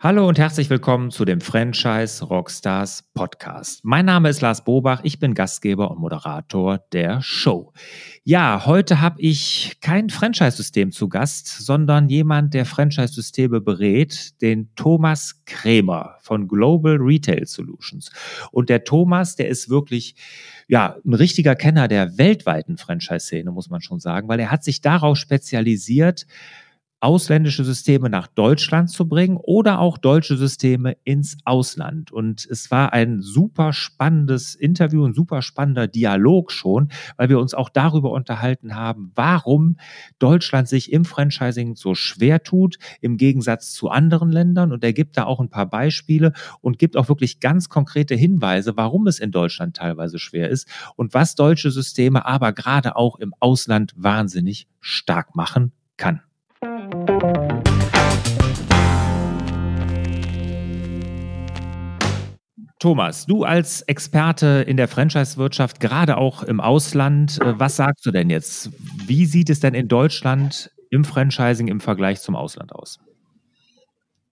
Hallo 0.00 0.28
und 0.28 0.38
herzlich 0.38 0.70
willkommen 0.70 1.10
zu 1.10 1.24
dem 1.24 1.40
Franchise 1.40 2.24
Rockstars 2.24 3.02
Podcast. 3.14 3.80
Mein 3.82 4.06
Name 4.06 4.28
ist 4.28 4.40
Lars 4.40 4.62
Bobach, 4.62 5.00
ich 5.02 5.18
bin 5.18 5.34
Gastgeber 5.34 5.90
und 5.90 5.98
Moderator 5.98 6.78
der 6.92 7.20
Show. 7.20 7.72
Ja, 8.22 8.64
heute 8.64 9.00
habe 9.00 9.20
ich 9.20 9.78
kein 9.80 10.08
Franchise-System 10.08 10.92
zu 10.92 11.08
Gast, 11.08 11.48
sondern 11.48 12.08
jemand, 12.08 12.54
der 12.54 12.64
Franchise-Systeme 12.64 13.60
berät, 13.60 14.40
den 14.40 14.72
Thomas 14.76 15.42
Krämer 15.46 16.14
von 16.20 16.46
Global 16.46 16.98
Retail 17.00 17.44
Solutions. 17.46 18.12
Und 18.52 18.68
der 18.68 18.84
Thomas, 18.84 19.34
der 19.34 19.48
ist 19.48 19.68
wirklich 19.68 20.14
ja, 20.68 20.96
ein 21.04 21.14
richtiger 21.14 21.56
Kenner 21.56 21.88
der 21.88 22.18
weltweiten 22.18 22.76
Franchise-Szene, 22.76 23.50
muss 23.50 23.68
man 23.68 23.80
schon 23.80 23.98
sagen, 23.98 24.28
weil 24.28 24.38
er 24.38 24.52
hat 24.52 24.62
sich 24.62 24.80
darauf 24.80 25.16
spezialisiert, 25.16 26.24
ausländische 27.00 27.62
Systeme 27.62 28.10
nach 28.10 28.26
Deutschland 28.26 28.90
zu 28.90 29.08
bringen 29.08 29.36
oder 29.36 29.78
auch 29.78 29.98
deutsche 29.98 30.36
Systeme 30.36 30.96
ins 31.04 31.36
Ausland. 31.44 32.10
Und 32.10 32.46
es 32.50 32.70
war 32.72 32.92
ein 32.92 33.20
super 33.20 33.72
spannendes 33.72 34.56
Interview, 34.56 35.06
ein 35.06 35.14
super 35.14 35.42
spannender 35.42 35.86
Dialog 35.86 36.50
schon, 36.50 36.88
weil 37.16 37.28
wir 37.28 37.38
uns 37.38 37.54
auch 37.54 37.68
darüber 37.68 38.10
unterhalten 38.10 38.74
haben, 38.74 39.12
warum 39.14 39.76
Deutschland 40.18 40.68
sich 40.68 40.92
im 40.92 41.04
Franchising 41.04 41.76
so 41.76 41.94
schwer 41.94 42.42
tut 42.42 42.78
im 43.00 43.16
Gegensatz 43.16 43.72
zu 43.72 43.90
anderen 43.90 44.32
Ländern. 44.32 44.72
Und 44.72 44.82
er 44.82 44.92
gibt 44.92 45.16
da 45.16 45.24
auch 45.24 45.38
ein 45.40 45.50
paar 45.50 45.66
Beispiele 45.66 46.32
und 46.60 46.78
gibt 46.78 46.96
auch 46.96 47.08
wirklich 47.08 47.38
ganz 47.38 47.68
konkrete 47.68 48.16
Hinweise, 48.16 48.76
warum 48.76 49.06
es 49.06 49.20
in 49.20 49.30
Deutschland 49.30 49.76
teilweise 49.76 50.18
schwer 50.18 50.48
ist 50.48 50.68
und 50.96 51.14
was 51.14 51.36
deutsche 51.36 51.70
Systeme 51.70 52.26
aber 52.26 52.52
gerade 52.52 52.96
auch 52.96 53.20
im 53.20 53.34
Ausland 53.38 53.92
wahnsinnig 53.96 54.66
stark 54.80 55.36
machen 55.36 55.72
kann. 55.96 56.27
Thomas, 62.88 63.26
du 63.26 63.44
als 63.44 63.82
Experte 63.82 64.64
in 64.66 64.78
der 64.78 64.88
Franchise-Wirtschaft, 64.88 65.78
gerade 65.78 66.16
auch 66.16 66.42
im 66.42 66.58
Ausland, 66.58 67.38
äh, 67.42 67.52
was 67.60 67.76
sagst 67.76 68.06
du 68.06 68.10
denn 68.10 68.30
jetzt? 68.30 68.70
Wie 69.06 69.26
sieht 69.26 69.50
es 69.50 69.60
denn 69.60 69.74
in 69.74 69.88
Deutschland 69.88 70.70
im 70.88 71.04
Franchising 71.04 71.68
im 71.68 71.80
Vergleich 71.80 72.22
zum 72.22 72.34
Ausland 72.34 72.72
aus? 72.72 72.98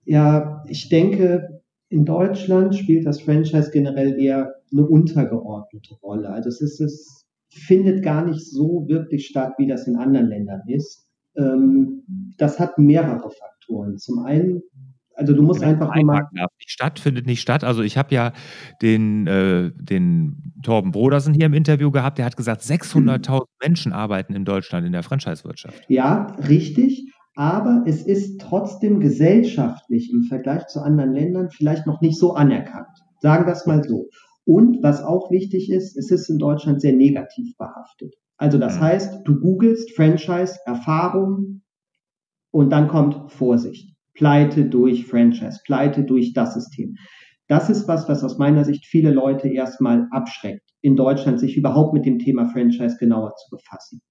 Ja, 0.05 0.63
ich 0.67 0.89
denke, 0.89 1.61
in 1.89 2.03
Deutschland 2.03 2.73
spielt 2.73 3.05
das 3.05 3.21
Franchise 3.21 3.69
generell 3.71 4.19
eher 4.19 4.55
eine 4.71 4.87
untergeordnete 4.87 5.93
Rolle. 6.01 6.29
Also 6.29 6.49
es, 6.49 6.59
ist, 6.59 6.81
es 6.81 7.27
findet 7.51 8.03
gar 8.03 8.25
nicht 8.25 8.43
so 8.43 8.87
wirklich 8.87 9.27
statt, 9.27 9.53
wie 9.59 9.67
das 9.67 9.85
in 9.85 9.97
anderen 9.97 10.29
Ländern 10.29 10.63
ist. 10.65 11.07
Ähm, 11.37 12.01
das 12.39 12.59
hat 12.59 12.79
mehrere 12.79 13.29
Faktoren. 13.29 13.99
Zum 13.99 14.25
einen, 14.25 14.63
also 15.17 15.33
du 15.33 15.41
musst 15.41 15.63
einfach 15.63 15.93
nur 15.95 16.05
mal. 16.05 16.27
Nicht 16.31 16.69
statt, 16.69 16.99
findet 16.99 17.25
nicht 17.25 17.41
statt. 17.41 17.63
Also 17.63 17.81
ich 17.81 17.97
habe 17.97 18.13
ja 18.13 18.33
den, 18.81 19.25
äh, 19.27 19.71
den 19.75 20.53
Torben 20.63 20.91
Brodersen 20.91 21.33
hier 21.33 21.47
im 21.47 21.53
Interview 21.53 21.91
gehabt, 21.91 22.19
der 22.19 22.25
hat 22.25 22.37
gesagt, 22.37 22.61
600.000 22.61 23.45
Menschen 23.61 23.93
arbeiten 23.93 24.35
in 24.35 24.45
Deutschland 24.45 24.85
in 24.85 24.91
der 24.91 25.03
Franchise-Wirtschaft. 25.03 25.83
Ja, 25.87 26.27
richtig. 26.47 27.11
Aber 27.35 27.83
es 27.85 28.03
ist 28.03 28.41
trotzdem 28.41 28.99
gesellschaftlich 28.99 30.11
im 30.11 30.23
Vergleich 30.23 30.67
zu 30.67 30.81
anderen 30.81 31.13
Ländern 31.13 31.49
vielleicht 31.49 31.85
noch 31.85 32.01
nicht 32.01 32.17
so 32.17 32.33
anerkannt. 32.33 32.87
Sagen 33.19 33.45
wir 33.45 33.53
es 33.53 33.65
mal 33.65 33.83
so. 33.83 34.09
Und 34.45 34.81
was 34.81 35.03
auch 35.03 35.31
wichtig 35.31 35.71
ist, 35.71 35.97
es 35.97 36.11
ist 36.11 36.29
in 36.29 36.37
Deutschland 36.37 36.79
sehr 36.79 36.93
negativ 36.93 37.57
behaftet. 37.57 38.15
Also 38.37 38.57
das 38.59 38.77
mhm. 38.77 38.81
heißt, 38.81 39.19
du 39.25 39.39
googelst 39.39 39.95
Franchise, 39.95 40.57
Erfahrung 40.65 41.63
und 42.51 42.69
dann 42.69 42.87
kommt 42.87 43.31
Vorsicht. 43.31 43.96
Pleite 44.17 44.65
durch 44.65 45.05
Franchise, 45.05 45.59
Pleite 45.63 46.03
durch 46.03 46.33
das 46.33 46.55
System. 46.55 46.95
Das 47.47 47.69
ist 47.69 47.87
was, 47.87 48.09
was 48.09 48.23
aus 48.23 48.37
meiner 48.37 48.65
Sicht 48.65 48.85
viele 48.85 49.11
Leute 49.11 49.47
erstmal 49.47 50.07
abschreckt, 50.11 50.69
in 50.81 50.95
Deutschland 50.95 51.39
sich 51.39 51.55
überhaupt 51.55 51.93
mit 51.93 52.05
dem 52.05 52.19
Thema 52.19 52.49
Franchise 52.49 52.97
genauer 52.99 53.35
zu 53.35 53.55
befassen. 53.55 54.01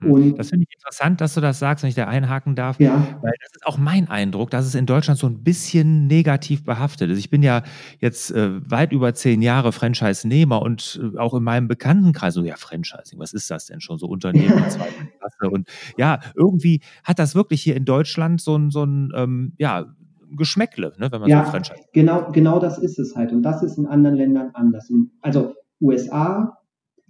Hm. 0.00 0.10
Und 0.10 0.38
das 0.38 0.50
finde 0.50 0.66
ich 0.68 0.74
interessant, 0.74 1.20
dass 1.20 1.34
du 1.34 1.40
das 1.40 1.58
sagst, 1.58 1.82
wenn 1.82 1.88
ich 1.88 1.94
da 1.94 2.06
einhaken 2.06 2.54
darf. 2.54 2.80
Ja. 2.80 2.94
Weil 3.22 3.32
das 3.40 3.52
ist 3.54 3.66
auch 3.66 3.78
mein 3.78 4.08
Eindruck, 4.08 4.50
dass 4.50 4.66
es 4.66 4.74
in 4.74 4.86
Deutschland 4.86 5.18
so 5.18 5.26
ein 5.26 5.42
bisschen 5.42 6.06
negativ 6.06 6.64
behaftet 6.64 7.10
ist. 7.10 7.18
Ich 7.18 7.30
bin 7.30 7.42
ja 7.42 7.62
jetzt 7.98 8.30
äh, 8.30 8.70
weit 8.70 8.92
über 8.92 9.14
zehn 9.14 9.42
Jahre 9.42 9.72
Franchise-Nehmer 9.72 10.62
und 10.62 11.00
äh, 11.02 11.18
auch 11.18 11.34
in 11.34 11.42
meinem 11.42 11.68
Bekanntenkreis 11.68 12.34
so, 12.34 12.42
ja, 12.42 12.56
Franchising, 12.56 13.18
was 13.18 13.32
ist 13.32 13.50
das 13.50 13.66
denn 13.66 13.80
schon? 13.80 13.98
So 13.98 14.06
Unternehmen 14.06 14.58
in 14.58 14.70
zweiter 14.70 15.06
Klasse. 15.18 15.50
Und 15.50 15.68
ja, 15.96 16.20
irgendwie 16.34 16.80
hat 17.04 17.18
das 17.18 17.34
wirklich 17.34 17.62
hier 17.62 17.76
in 17.76 17.84
Deutschland 17.84 18.40
so 18.40 18.56
ein, 18.56 18.70
so 18.70 18.84
ein 18.84 19.12
ähm, 19.14 19.52
ja, 19.58 19.86
Geschmäckle, 20.32 20.92
ne, 20.98 21.10
wenn 21.10 21.20
man 21.20 21.28
ja, 21.28 21.44
so 21.44 21.50
Franchise. 21.50 21.80
Genau, 21.92 22.30
genau 22.30 22.58
das 22.58 22.78
ist 22.78 22.98
es 22.98 23.16
halt. 23.16 23.32
Und 23.32 23.42
das 23.42 23.62
ist 23.62 23.78
in 23.78 23.86
anderen 23.86 24.16
Ländern 24.16 24.50
anders. 24.54 24.90
Also 25.20 25.54
USA, 25.80 26.59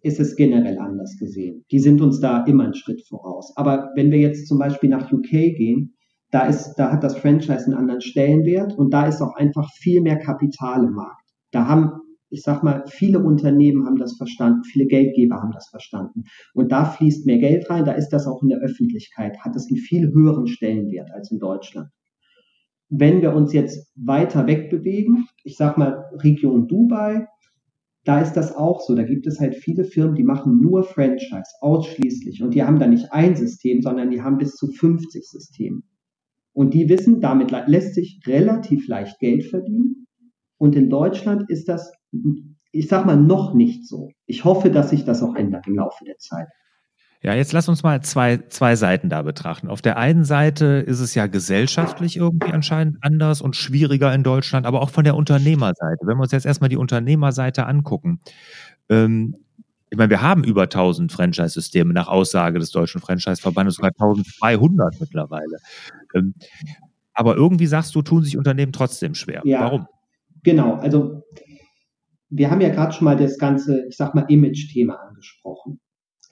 ist 0.02 0.20
es 0.20 0.36
generell 0.36 0.78
anders 0.78 1.16
gesehen. 1.18 1.64
Die 1.70 1.78
sind 1.78 2.00
uns 2.00 2.20
da 2.20 2.44
immer 2.44 2.64
einen 2.64 2.74
Schritt 2.74 3.06
voraus. 3.06 3.52
Aber 3.56 3.90
wenn 3.96 4.10
wir 4.10 4.18
jetzt 4.18 4.46
zum 4.46 4.58
Beispiel 4.58 4.90
nach 4.90 5.12
UK 5.12 5.30
gehen, 5.30 5.94
da 6.30 6.46
ist, 6.46 6.74
da 6.74 6.92
hat 6.92 7.02
das 7.02 7.16
Franchise 7.16 7.66
einen 7.66 7.74
anderen 7.74 8.00
Stellenwert 8.00 8.76
und 8.76 8.92
da 8.92 9.06
ist 9.06 9.20
auch 9.20 9.34
einfach 9.34 9.68
viel 9.74 10.00
mehr 10.00 10.18
Kapital 10.18 10.84
im 10.84 10.92
Markt. 10.92 11.28
Da 11.50 11.66
haben, 11.66 11.90
ich 12.30 12.42
sag 12.42 12.62
mal, 12.62 12.84
viele 12.86 13.18
Unternehmen 13.18 13.84
haben 13.84 13.96
das 13.96 14.16
verstanden, 14.16 14.62
viele 14.62 14.86
Geldgeber 14.86 15.36
haben 15.36 15.52
das 15.52 15.68
verstanden. 15.68 16.24
Und 16.54 16.70
da 16.70 16.84
fließt 16.84 17.26
mehr 17.26 17.38
Geld 17.38 17.68
rein, 17.68 17.84
da 17.84 17.92
ist 17.92 18.10
das 18.10 18.26
auch 18.26 18.42
in 18.42 18.48
der 18.48 18.58
Öffentlichkeit, 18.58 19.38
hat 19.40 19.56
es 19.56 19.68
einen 19.68 19.78
viel 19.78 20.12
höheren 20.12 20.46
Stellenwert 20.46 21.10
als 21.10 21.32
in 21.32 21.40
Deutschland. 21.40 21.88
Wenn 22.88 23.22
wir 23.22 23.34
uns 23.34 23.52
jetzt 23.52 23.92
weiter 23.96 24.46
wegbewegen, 24.46 25.26
ich 25.44 25.56
sag 25.56 25.78
mal 25.78 26.04
Region 26.12 26.68
Dubai, 26.68 27.26
da 28.04 28.20
ist 28.20 28.32
das 28.34 28.54
auch 28.54 28.80
so. 28.80 28.94
Da 28.94 29.02
gibt 29.02 29.26
es 29.26 29.40
halt 29.40 29.54
viele 29.54 29.84
Firmen, 29.84 30.14
die 30.14 30.22
machen 30.22 30.60
nur 30.60 30.84
Franchise, 30.84 31.52
ausschließlich. 31.60 32.42
Und 32.42 32.54
die 32.54 32.62
haben 32.62 32.78
da 32.78 32.86
nicht 32.86 33.12
ein 33.12 33.36
System, 33.36 33.82
sondern 33.82 34.10
die 34.10 34.22
haben 34.22 34.38
bis 34.38 34.54
zu 34.56 34.68
50 34.68 35.28
Systeme. 35.28 35.82
Und 36.52 36.74
die 36.74 36.88
wissen, 36.88 37.20
damit 37.20 37.50
lässt 37.66 37.94
sich 37.94 38.20
relativ 38.26 38.88
leicht 38.88 39.18
Geld 39.18 39.44
verdienen. 39.44 40.06
Und 40.58 40.76
in 40.76 40.90
Deutschland 40.90 41.44
ist 41.48 41.68
das, 41.68 41.92
ich 42.72 42.88
sag 42.88 43.06
mal, 43.06 43.16
noch 43.16 43.54
nicht 43.54 43.86
so. 43.86 44.08
Ich 44.26 44.44
hoffe, 44.44 44.70
dass 44.70 44.90
sich 44.90 45.04
das 45.04 45.22
auch 45.22 45.34
ändert 45.34 45.66
im 45.66 45.76
Laufe 45.76 46.04
der 46.04 46.18
Zeit. 46.18 46.48
Ja, 47.22 47.34
jetzt 47.34 47.52
lass 47.52 47.68
uns 47.68 47.82
mal 47.82 48.00
zwei, 48.02 48.38
zwei 48.48 48.76
Seiten 48.76 49.10
da 49.10 49.20
betrachten. 49.20 49.68
Auf 49.68 49.82
der 49.82 49.98
einen 49.98 50.24
Seite 50.24 50.64
ist 50.86 51.00
es 51.00 51.14
ja 51.14 51.26
gesellschaftlich 51.26 52.16
irgendwie 52.16 52.50
anscheinend 52.50 52.96
anders 53.02 53.42
und 53.42 53.56
schwieriger 53.56 54.14
in 54.14 54.22
Deutschland, 54.22 54.64
aber 54.64 54.80
auch 54.80 54.88
von 54.88 55.04
der 55.04 55.16
Unternehmerseite. 55.16 56.06
Wenn 56.06 56.16
wir 56.16 56.22
uns 56.22 56.32
jetzt 56.32 56.46
erstmal 56.46 56.70
die 56.70 56.78
Unternehmerseite 56.78 57.66
angucken, 57.66 58.20
ähm, 58.88 59.36
ich 59.90 59.98
meine, 59.98 60.08
wir 60.08 60.22
haben 60.22 60.44
über 60.44 60.62
1000 60.62 61.12
Franchise-Systeme 61.12 61.92
nach 61.92 62.08
Aussage 62.08 62.58
des 62.58 62.70
Deutschen 62.70 63.00
Franchise-Verbandes, 63.00 63.74
sogar 63.74 63.90
1200 63.90 65.00
mittlerweile. 65.00 65.56
Ähm, 66.14 66.34
aber 67.12 67.34
irgendwie 67.34 67.66
sagst 67.66 67.94
du, 67.94 68.02
tun 68.02 68.22
sich 68.22 68.38
Unternehmen 68.38 68.72
trotzdem 68.72 69.14
schwer. 69.14 69.42
Ja, 69.44 69.62
Warum? 69.62 69.86
Genau, 70.42 70.76
also 70.76 71.24
wir 72.30 72.50
haben 72.50 72.60
ja 72.60 72.70
gerade 72.70 72.92
schon 72.92 73.04
mal 73.04 73.16
das 73.16 73.36
ganze, 73.36 73.84
ich 73.88 73.96
sag 73.96 74.14
mal, 74.14 74.24
Image-Thema 74.28 74.94
angesprochen. 74.94 75.80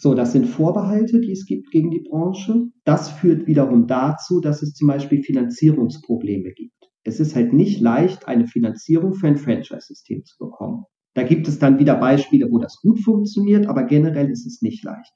So, 0.01 0.15
das 0.15 0.31
sind 0.31 0.47
Vorbehalte, 0.47 1.21
die 1.21 1.33
es 1.33 1.45
gibt 1.45 1.73
gegen 1.73 1.91
die 1.91 2.05
Branche. 2.09 2.69
Das 2.85 3.11
führt 3.11 3.49
wiederum 3.49 3.89
dazu, 3.89 4.41
dass 4.41 4.63
es 4.63 4.75
zum 4.75 4.87
Beispiel 4.87 5.25
Finanzierungsprobleme 5.25 6.53
gibt. 6.53 6.89
Es 7.03 7.19
ist 7.19 7.35
halt 7.35 7.53
nicht 7.53 7.81
leicht, 7.81 8.29
eine 8.29 8.47
Finanzierung 8.47 9.15
für 9.15 9.27
ein 9.27 9.39
Franchise-System 9.39 10.25
zu 10.25 10.37
bekommen. 10.39 10.85
Da 11.15 11.25
gibt 11.25 11.49
es 11.49 11.59
dann 11.59 11.81
wieder 11.81 11.97
Beispiele, 11.97 12.47
wo 12.49 12.59
das 12.59 12.77
gut 12.81 13.01
funktioniert, 13.01 13.67
aber 13.67 13.83
generell 13.85 14.31
ist 14.31 14.47
es 14.47 14.63
nicht 14.63 14.85
leicht. 14.85 15.13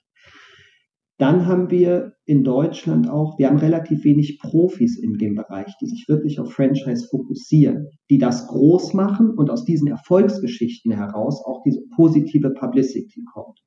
Dann 1.16 1.46
haben 1.46 1.70
wir 1.70 2.14
in 2.24 2.42
Deutschland 2.42 3.08
auch, 3.08 3.38
wir 3.38 3.48
haben 3.48 3.58
relativ 3.58 4.02
wenig 4.02 4.40
Profis 4.40 4.98
in 4.98 5.12
dem 5.12 5.36
Bereich, 5.36 5.72
die 5.80 5.86
sich 5.86 6.06
wirklich 6.08 6.40
auf 6.40 6.52
Franchise 6.52 7.06
fokussieren, 7.08 7.86
die 8.10 8.18
das 8.18 8.48
groß 8.48 8.94
machen 8.94 9.30
und 9.30 9.48
aus 9.48 9.64
diesen 9.64 9.86
Erfolgsgeschichten 9.86 10.90
heraus 10.90 11.40
auch 11.46 11.62
diese 11.62 11.82
positive 11.94 12.50
Publicity 12.50 13.22
kommt. 13.32 13.60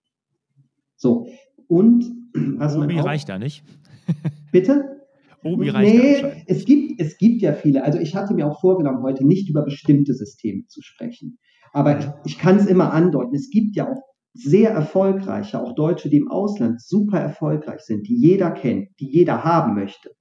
So, 0.96 1.28
und 1.68 2.06
was 2.34 2.76
Obi 2.76 2.88
man 2.88 3.00
auch, 3.00 3.06
reicht 3.06 3.30
da 3.30 3.38
nicht. 3.38 3.64
Bitte? 4.52 5.02
Obi 5.44 5.70
reicht 5.70 5.94
nee, 5.94 6.22
da 6.22 6.32
es 6.48 6.66
gibt, 6.66 7.00
es 7.00 7.18
gibt 7.18 7.42
ja 7.42 7.54
viele. 7.54 7.84
Also 7.84 8.00
ich 8.00 8.16
hatte 8.16 8.34
mir 8.34 8.48
auch 8.48 8.60
vorgenommen, 8.60 9.04
heute 9.04 9.26
nicht 9.26 9.50
über 9.50 9.64
bestimmte 9.64 10.14
Systeme 10.14 10.66
zu 10.68 10.82
sprechen. 10.82 11.38
Aber 11.72 12.00
ich, 12.00 12.08
ich 12.26 12.38
kann 12.40 12.58
es 12.58 12.66
immer 12.66 12.94
andeuten. 12.94 13.36
Es 13.36 13.50
gibt 13.50 13.76
ja 13.76 13.92
auch 13.92 14.02
sehr 14.34 14.72
erfolgreiche, 14.72 15.62
auch 15.62 15.76
Deutsche, 15.76 16.10
die 16.10 16.18
im 16.18 16.30
Ausland 16.30 16.82
super 16.82 17.20
erfolgreich 17.20 17.82
sind, 17.82 18.08
die 18.08 18.18
jeder 18.18 18.52
kennt, 18.52 18.90
die 19.00 19.10
jeder 19.10 19.44
haben 19.44 19.76
möchte. 19.76 20.12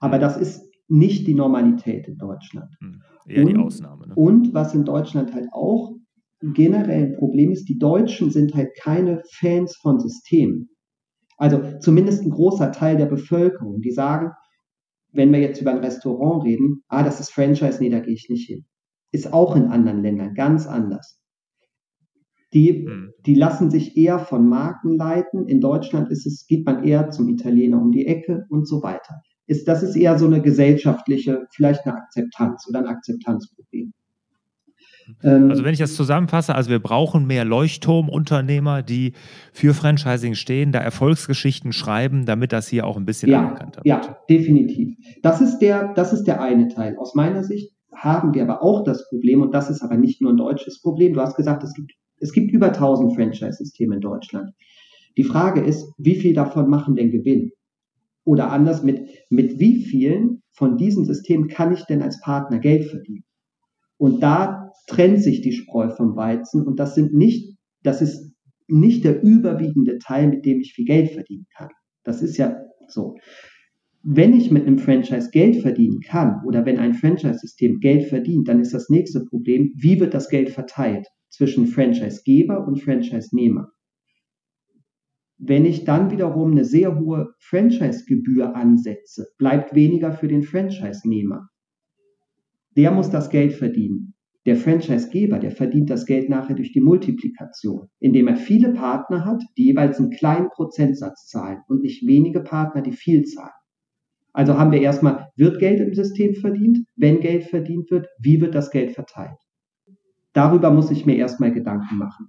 Aber 0.00 0.18
das 0.18 0.36
ist 0.36 0.62
nicht 0.88 1.26
die 1.26 1.34
Normalität 1.34 2.06
in 2.06 2.18
Deutschland. 2.18 2.74
Hm, 2.80 3.02
eher 3.26 3.44
und, 3.44 3.48
die 3.48 3.56
Ausnahme. 3.56 4.08
Ne? 4.08 4.14
Und 4.14 4.52
was 4.52 4.74
in 4.74 4.84
Deutschland 4.84 5.32
halt 5.32 5.48
auch 5.52 5.95
generell 6.54 7.04
ein 7.04 7.16
Problem 7.16 7.52
ist, 7.52 7.68
die 7.68 7.78
Deutschen 7.78 8.30
sind 8.30 8.54
halt 8.54 8.70
keine 8.78 9.22
Fans 9.30 9.76
von 9.76 9.98
Systemen. 9.98 10.70
Also 11.38 11.78
zumindest 11.80 12.24
ein 12.24 12.30
großer 12.30 12.72
Teil 12.72 12.96
der 12.96 13.06
Bevölkerung, 13.06 13.80
die 13.80 13.92
sagen, 13.92 14.32
wenn 15.12 15.32
wir 15.32 15.40
jetzt 15.40 15.60
über 15.60 15.70
ein 15.70 15.78
Restaurant 15.78 16.44
reden, 16.44 16.82
ah, 16.88 17.02
das 17.02 17.20
ist 17.20 17.30
Franchise, 17.30 17.78
nee, 17.80 17.90
da 17.90 18.00
gehe 18.00 18.14
ich 18.14 18.28
nicht 18.28 18.46
hin. 18.46 18.64
Ist 19.12 19.32
auch 19.32 19.56
in 19.56 19.66
anderen 19.66 20.02
Ländern 20.02 20.34
ganz 20.34 20.66
anders. 20.66 21.20
Die, 22.52 22.86
hm. 22.86 23.12
die 23.24 23.34
lassen 23.34 23.70
sich 23.70 23.96
eher 23.96 24.18
von 24.18 24.48
Marken 24.48 24.96
leiten. 24.96 25.46
In 25.46 25.60
Deutschland 25.60 26.10
ist 26.10 26.26
es, 26.26 26.46
geht 26.46 26.64
man 26.64 26.84
eher 26.84 27.10
zum 27.10 27.28
Italiener 27.28 27.80
um 27.80 27.90
die 27.90 28.06
Ecke 28.06 28.46
und 28.50 28.66
so 28.66 28.82
weiter. 28.82 29.20
Ist, 29.46 29.68
das 29.68 29.82
ist 29.82 29.96
eher 29.96 30.18
so 30.18 30.26
eine 30.26 30.42
gesellschaftliche, 30.42 31.46
vielleicht 31.54 31.86
eine 31.86 31.96
Akzeptanz 31.96 32.66
oder 32.68 32.80
ein 32.80 32.86
Akzeptanzproblem. 32.86 33.92
Ähm, 35.22 35.50
also 35.50 35.64
wenn 35.64 35.72
ich 35.72 35.78
das 35.78 35.94
zusammenfasse, 35.94 36.54
also 36.54 36.70
wir 36.70 36.78
brauchen 36.78 37.26
mehr 37.26 37.44
Leuchtturmunternehmer, 37.44 38.82
die 38.82 39.12
für 39.52 39.74
Franchising 39.74 40.34
stehen, 40.34 40.72
da 40.72 40.80
Erfolgsgeschichten 40.80 41.72
schreiben, 41.72 42.26
damit 42.26 42.52
das 42.52 42.68
hier 42.68 42.86
auch 42.86 42.96
ein 42.96 43.04
bisschen 43.04 43.30
ja, 43.30 43.40
anerkannt 43.40 43.76
wird. 43.76 43.86
Ja, 43.86 44.18
definitiv. 44.28 44.96
Das 45.22 45.40
ist, 45.40 45.58
der, 45.58 45.92
das 45.94 46.12
ist 46.12 46.24
der 46.24 46.40
eine 46.40 46.68
Teil. 46.68 46.96
Aus 46.98 47.14
meiner 47.14 47.44
Sicht 47.44 47.72
haben 47.94 48.34
wir 48.34 48.42
aber 48.42 48.62
auch 48.62 48.84
das 48.84 49.08
Problem, 49.08 49.42
und 49.42 49.54
das 49.54 49.70
ist 49.70 49.82
aber 49.82 49.96
nicht 49.96 50.20
nur 50.20 50.32
ein 50.32 50.36
deutsches 50.36 50.80
Problem. 50.80 51.14
Du 51.14 51.20
hast 51.20 51.36
gesagt, 51.36 51.62
es 51.64 51.72
gibt, 51.74 51.92
es 52.18 52.32
gibt 52.32 52.52
über 52.52 52.66
1000 52.66 53.14
Franchise-Systeme 53.14 53.96
in 53.96 54.00
Deutschland. 54.00 54.50
Die 55.16 55.24
Frage 55.24 55.62
ist, 55.62 55.92
wie 55.96 56.16
viel 56.16 56.34
davon 56.34 56.68
machen 56.68 56.94
den 56.94 57.10
Gewinn? 57.10 57.52
Oder 58.24 58.50
anders, 58.50 58.82
mit, 58.82 59.08
mit 59.30 59.58
wie 59.60 59.84
vielen 59.84 60.42
von 60.52 60.76
diesen 60.76 61.04
Systemen 61.04 61.48
kann 61.48 61.72
ich 61.72 61.84
denn 61.84 62.02
als 62.02 62.20
Partner 62.20 62.58
Geld 62.58 62.84
verdienen? 62.84 63.24
Und 63.98 64.22
da 64.22 64.70
trennt 64.86 65.22
sich 65.22 65.40
die 65.40 65.52
Spreu 65.52 65.90
vom 65.90 66.16
Weizen 66.16 66.62
und 66.62 66.78
das 66.78 66.94
sind 66.94 67.14
nicht, 67.14 67.56
das 67.82 68.02
ist 68.02 68.32
nicht 68.68 69.04
der 69.04 69.22
überwiegende 69.22 69.98
Teil, 69.98 70.28
mit 70.28 70.44
dem 70.44 70.60
ich 70.60 70.72
viel 70.74 70.84
Geld 70.84 71.10
verdienen 71.10 71.46
kann. 71.56 71.68
Das 72.04 72.22
ist 72.22 72.36
ja 72.36 72.56
so. 72.88 73.16
Wenn 74.02 74.34
ich 74.34 74.50
mit 74.52 74.66
einem 74.66 74.78
Franchise 74.78 75.30
Geld 75.32 75.56
verdienen 75.62 76.00
kann 76.00 76.42
oder 76.46 76.64
wenn 76.64 76.78
ein 76.78 76.94
Franchise-System 76.94 77.80
Geld 77.80 78.04
verdient, 78.04 78.46
dann 78.46 78.60
ist 78.60 78.72
das 78.72 78.88
nächste 78.88 79.24
Problem, 79.24 79.72
wie 79.76 79.98
wird 79.98 80.14
das 80.14 80.28
Geld 80.28 80.50
verteilt 80.50 81.08
zwischen 81.28 81.66
Franchise-Geber 81.66 82.66
und 82.66 82.80
Franchise-Nehmer? 82.80 83.68
Wenn 85.38 85.66
ich 85.66 85.84
dann 85.84 86.10
wiederum 86.10 86.52
eine 86.52 86.64
sehr 86.64 86.98
hohe 86.98 87.34
Franchise-Gebühr 87.40 88.54
ansetze, 88.54 89.26
bleibt 89.38 89.74
weniger 89.74 90.12
für 90.12 90.28
den 90.28 90.44
Franchise-Nehmer. 90.44 91.48
Der 92.76 92.90
muss 92.90 93.10
das 93.10 93.30
Geld 93.30 93.54
verdienen. 93.54 94.14
Der 94.44 94.56
Franchisegeber, 94.56 95.38
der 95.38 95.50
verdient 95.50 95.90
das 95.90 96.06
Geld 96.06 96.28
nachher 96.28 96.54
durch 96.54 96.72
die 96.72 96.80
Multiplikation, 96.80 97.88
indem 97.98 98.28
er 98.28 98.36
viele 98.36 98.72
Partner 98.74 99.24
hat, 99.24 99.42
die 99.56 99.64
jeweils 99.64 99.98
einen 99.98 100.10
kleinen 100.10 100.50
Prozentsatz 100.50 101.26
zahlen 101.26 101.62
und 101.68 101.82
nicht 101.82 102.06
wenige 102.06 102.40
Partner, 102.40 102.82
die 102.82 102.92
viel 102.92 103.24
zahlen. 103.24 103.50
Also 104.32 104.56
haben 104.58 104.70
wir 104.70 104.82
erstmal, 104.82 105.30
wird 105.34 105.58
Geld 105.58 105.80
im 105.80 105.94
System 105.94 106.34
verdient? 106.34 106.78
Wenn 106.94 107.20
Geld 107.20 107.44
verdient 107.44 107.90
wird, 107.90 108.06
wie 108.20 108.40
wird 108.40 108.54
das 108.54 108.70
Geld 108.70 108.92
verteilt? 108.92 109.38
Darüber 110.34 110.70
muss 110.70 110.90
ich 110.90 111.06
mir 111.06 111.16
erstmal 111.16 111.52
Gedanken 111.52 111.96
machen. 111.96 112.28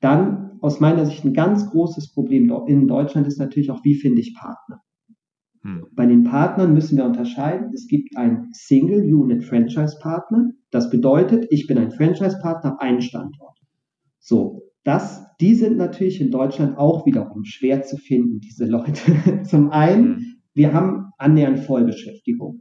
Dann 0.00 0.58
aus 0.60 0.80
meiner 0.80 1.06
Sicht 1.06 1.24
ein 1.24 1.32
ganz 1.32 1.70
großes 1.70 2.12
Problem 2.12 2.52
in 2.66 2.88
Deutschland 2.88 3.26
ist 3.28 3.38
natürlich 3.38 3.70
auch, 3.70 3.84
wie 3.84 3.94
finde 3.94 4.20
ich 4.20 4.34
Partner? 4.34 4.82
Hm. 5.64 5.86
Bei 5.92 6.06
den 6.06 6.24
Partnern 6.24 6.74
müssen 6.74 6.98
wir 6.98 7.06
unterscheiden. 7.06 7.72
Es 7.72 7.88
gibt 7.88 8.16
einen 8.16 8.52
Single-Unit-Franchise-Partner. 8.52 10.50
Das 10.70 10.90
bedeutet, 10.90 11.46
ich 11.50 11.66
bin 11.66 11.78
ein 11.78 11.90
Franchise-Partner, 11.90 12.76
ein 12.80 13.00
Standort. 13.00 13.58
So, 14.18 14.62
das, 14.84 15.24
die 15.40 15.54
sind 15.54 15.78
natürlich 15.78 16.20
in 16.20 16.30
Deutschland 16.30 16.76
auch 16.76 17.06
wiederum 17.06 17.44
schwer 17.44 17.82
zu 17.82 17.96
finden, 17.96 18.40
diese 18.40 18.66
Leute. 18.66 19.42
Zum 19.44 19.70
einen, 19.70 20.16
hm. 20.16 20.24
wir 20.52 20.74
haben 20.74 21.10
annähernd 21.16 21.60
Vollbeschäftigung. 21.60 22.60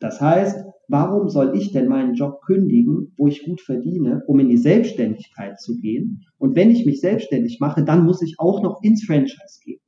Das 0.00 0.20
heißt, 0.20 0.64
warum 0.88 1.28
soll 1.28 1.56
ich 1.56 1.72
denn 1.72 1.88
meinen 1.88 2.14
Job 2.14 2.40
kündigen, 2.46 3.12
wo 3.18 3.26
ich 3.26 3.44
gut 3.44 3.60
verdiene, 3.60 4.22
um 4.26 4.38
in 4.38 4.48
die 4.48 4.56
Selbstständigkeit 4.56 5.60
zu 5.60 5.76
gehen? 5.76 6.22
Und 6.38 6.56
wenn 6.56 6.70
ich 6.70 6.86
mich 6.86 7.00
selbstständig 7.00 7.58
mache, 7.60 7.84
dann 7.84 8.06
muss 8.06 8.22
ich 8.22 8.36
auch 8.38 8.62
noch 8.62 8.80
ins 8.82 9.04
Franchise 9.04 9.60
gehen 9.62 9.80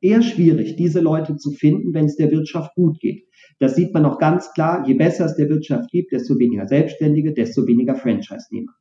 eher 0.00 0.22
schwierig, 0.22 0.76
diese 0.76 1.00
Leute 1.00 1.36
zu 1.36 1.50
finden, 1.52 1.94
wenn 1.94 2.06
es 2.06 2.16
der 2.16 2.30
Wirtschaft 2.30 2.74
gut 2.74 3.00
geht. 3.00 3.24
Das 3.58 3.74
sieht 3.74 3.92
man 3.92 4.04
auch 4.04 4.18
ganz 4.18 4.52
klar, 4.52 4.86
je 4.86 4.94
besser 4.94 5.26
es 5.26 5.36
der 5.36 5.48
Wirtschaft 5.48 5.90
gibt, 5.90 6.12
desto 6.12 6.38
weniger 6.38 6.66
Selbstständige, 6.66 7.32
desto 7.32 7.66
weniger 7.66 7.94
Franchise-Nehmer. 7.94 8.72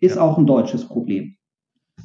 Ist 0.00 0.16
ja. 0.16 0.22
auch 0.22 0.38
ein 0.38 0.46
deutsches 0.46 0.86
Problem. 0.86 1.36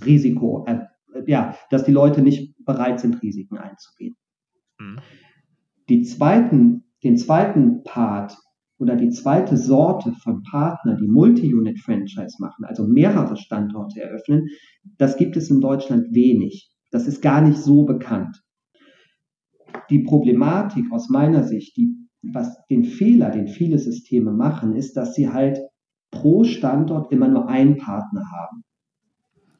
Risiko, 0.05 0.65
äh, 0.67 0.79
ja, 1.25 1.55
dass 1.69 1.85
die 1.85 1.91
Leute 1.91 2.21
nicht 2.21 2.55
bereit 2.65 2.99
sind, 2.99 3.21
Risiken 3.21 3.57
einzugehen. 3.57 4.15
Mhm. 4.79 4.99
Die 5.87 6.01
zweiten, 6.03 6.83
den 7.03 7.17
zweiten 7.17 7.83
Part 7.83 8.37
oder 8.77 8.95
die 8.95 9.09
zweite 9.09 9.57
Sorte 9.57 10.13
von 10.23 10.43
Partnern, 10.43 10.97
die 10.97 11.07
Multi-Unit-Franchise 11.07 12.37
machen, 12.39 12.65
also 12.65 12.85
mehrere 12.85 13.35
Standorte 13.35 14.01
eröffnen, 14.01 14.47
das 14.97 15.17
gibt 15.17 15.35
es 15.35 15.49
in 15.49 15.61
Deutschland 15.61 16.13
wenig. 16.13 16.71
Das 16.91 17.07
ist 17.07 17.21
gar 17.21 17.41
nicht 17.41 17.57
so 17.57 17.85
bekannt 17.85 18.41
die 19.89 19.99
Problematik 19.99 20.91
aus 20.91 21.09
meiner 21.09 21.43
Sicht, 21.43 21.77
die, 21.77 21.95
was 22.21 22.57
den 22.69 22.83
Fehler, 22.83 23.29
den 23.29 23.47
viele 23.47 23.77
Systeme 23.77 24.31
machen, 24.31 24.75
ist, 24.75 24.95
dass 24.97 25.15
sie 25.15 25.29
halt 25.29 25.59
pro 26.11 26.43
Standort 26.43 27.11
immer 27.11 27.27
nur 27.27 27.47
einen 27.47 27.77
Partner 27.77 28.23
haben. 28.31 28.63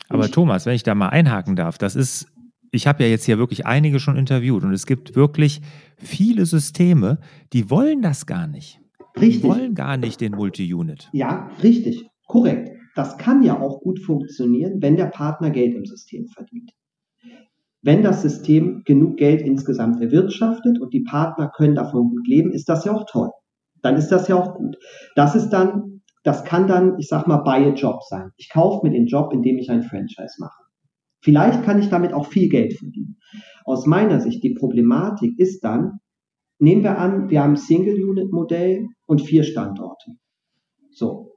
Aber 0.10 0.26
ich, 0.26 0.32
Thomas, 0.32 0.66
wenn 0.66 0.76
ich 0.76 0.84
da 0.84 0.96
mal 0.96 1.10
einhaken 1.10 1.56
darf, 1.56 1.78
das 1.78 1.96
ist, 1.96 2.28
ich 2.72 2.88
habe 2.88 3.04
ja 3.04 3.10
jetzt 3.10 3.26
hier 3.26 3.38
wirklich 3.38 3.66
einige 3.66 4.00
schon 4.00 4.18
interviewt 4.18 4.64
und 4.64 4.74
es 4.74 4.86
gibt 4.86 5.16
wirklich 5.16 5.62
viele 5.98 6.46
Systeme, 6.46 7.20
die 7.54 7.70
wollen 7.70 8.02
das 8.02 8.26
gar 8.26 8.48
nicht. 8.48 8.80
Richtig. 9.16 9.42
Die 9.42 9.48
wollen 9.48 9.76
gar 9.76 9.98
nicht 9.98 10.22
den 10.22 10.34
Multi-Unit. 10.34 11.10
Ja, 11.14 11.50
richtig, 11.62 12.08
korrekt. 12.28 12.72
Das 12.96 13.18
kann 13.18 13.44
ja 13.44 13.60
auch 13.60 13.82
gut 13.82 14.00
funktionieren, 14.00 14.82
wenn 14.82 14.96
der 14.96 15.06
Partner 15.06 15.52
Geld 15.52 15.76
im 15.76 15.86
System 15.86 16.28
verdient. 16.28 16.72
Wenn 17.82 18.04
das 18.04 18.22
System 18.22 18.84
genug 18.86 19.18
Geld 19.18 19.42
insgesamt 19.42 20.02
erwirtschaftet 20.02 20.82
und 20.82 20.94
die 20.94 21.04
Partner 21.04 21.50
können 21.50 21.76
davon 21.76 22.10
gut 22.10 22.28
leben, 22.28 22.52
ist 22.52 22.68
das 22.68 22.84
ja 22.86 22.94
auch 22.94 23.06
toll. 23.10 23.30
Dann 23.82 23.96
ist 23.96 24.10
das 24.10 24.28
ja 24.28 24.36
auch 24.36 24.56
gut. 24.56 24.78
Das 25.16 25.36
ist 25.36 25.50
dann, 25.50 26.02
das 26.24 26.44
kann 26.44 26.68
dann, 26.68 26.98
ich 27.00 27.08
sag 27.08 27.28
mal, 27.28 27.38
buy 27.38 27.66
a 27.66 27.74
Job 27.74 28.04
sein. 28.04 28.32
Ich 28.36 28.50
kaufe 28.52 28.86
mir 28.86 28.92
den 28.92 29.06
Job, 29.06 29.32
indem 29.34 29.58
ich 29.58 29.70
ein 29.70 29.84
Franchise 29.84 30.36
mache. 30.40 30.62
Vielleicht 31.22 31.64
kann 31.64 31.80
ich 31.80 31.90
damit 31.90 32.14
auch 32.14 32.26
viel 32.26 32.50
Geld 32.50 32.74
verdienen. 32.74 33.18
Aus 33.64 33.86
meiner 33.86 34.20
Sicht, 34.20 34.44
die 34.44 34.54
Problematik 34.54 35.38
ist 35.38 35.64
dann, 35.64 36.00
nehmen 36.60 36.84
wir 36.84 36.98
an, 36.98 37.30
wir 37.30 37.44
haben 37.44 37.56
Single-Unit-Modell 37.56 38.88
und 39.06 39.22
vier 39.22 39.44
Standorte. 39.44 40.12
So. 40.92 41.34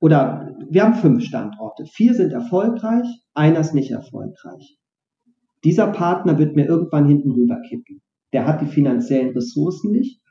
Oder 0.00 0.54
wir 0.68 0.84
haben 0.84 0.94
fünf 0.94 1.24
Standorte. 1.24 1.84
Vier 1.86 2.14
sind 2.14 2.32
erfolgreich, 2.32 3.06
einer 3.34 3.60
ist 3.60 3.74
nicht 3.74 3.90
erfolgreich. 3.90 4.78
Dieser 5.66 5.88
Partner 5.88 6.38
wird 6.38 6.54
mir 6.54 6.66
irgendwann 6.66 7.08
hinten 7.08 7.32
rüber 7.32 7.60
kippen. 7.68 8.00
Der 8.32 8.46
hat 8.46 8.60
die 8.60 8.66
finanziellen 8.66 9.30
Ressourcen 9.30 9.90
nicht 9.90 10.22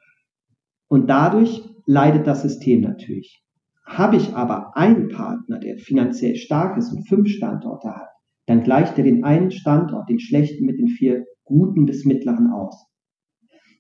und 0.88 1.10
dadurch 1.10 1.62
leidet 1.86 2.26
das 2.26 2.42
System 2.42 2.80
natürlich. 2.80 3.44
Habe 3.86 4.16
ich 4.16 4.34
aber 4.34 4.78
einen 4.78 5.10
Partner, 5.10 5.60
der 5.60 5.78
finanziell 5.78 6.38
stark 6.38 6.78
ist 6.78 6.94
und 6.94 7.10
fünf 7.10 7.28
Standorte 7.28 7.90
hat, 7.90 8.08
dann 8.46 8.64
gleicht 8.64 8.98
er 8.98 9.04
den 9.04 9.26
einen 9.26 9.52
Standort, 9.52 10.08
den 10.08 10.20
schlechten 10.20 10.66
mit 10.66 10.80
den 10.80 10.88
vier 10.88 11.26
guten 11.44 11.86
bis 11.86 12.06
mittleren 12.06 12.52
aus. 12.52 12.88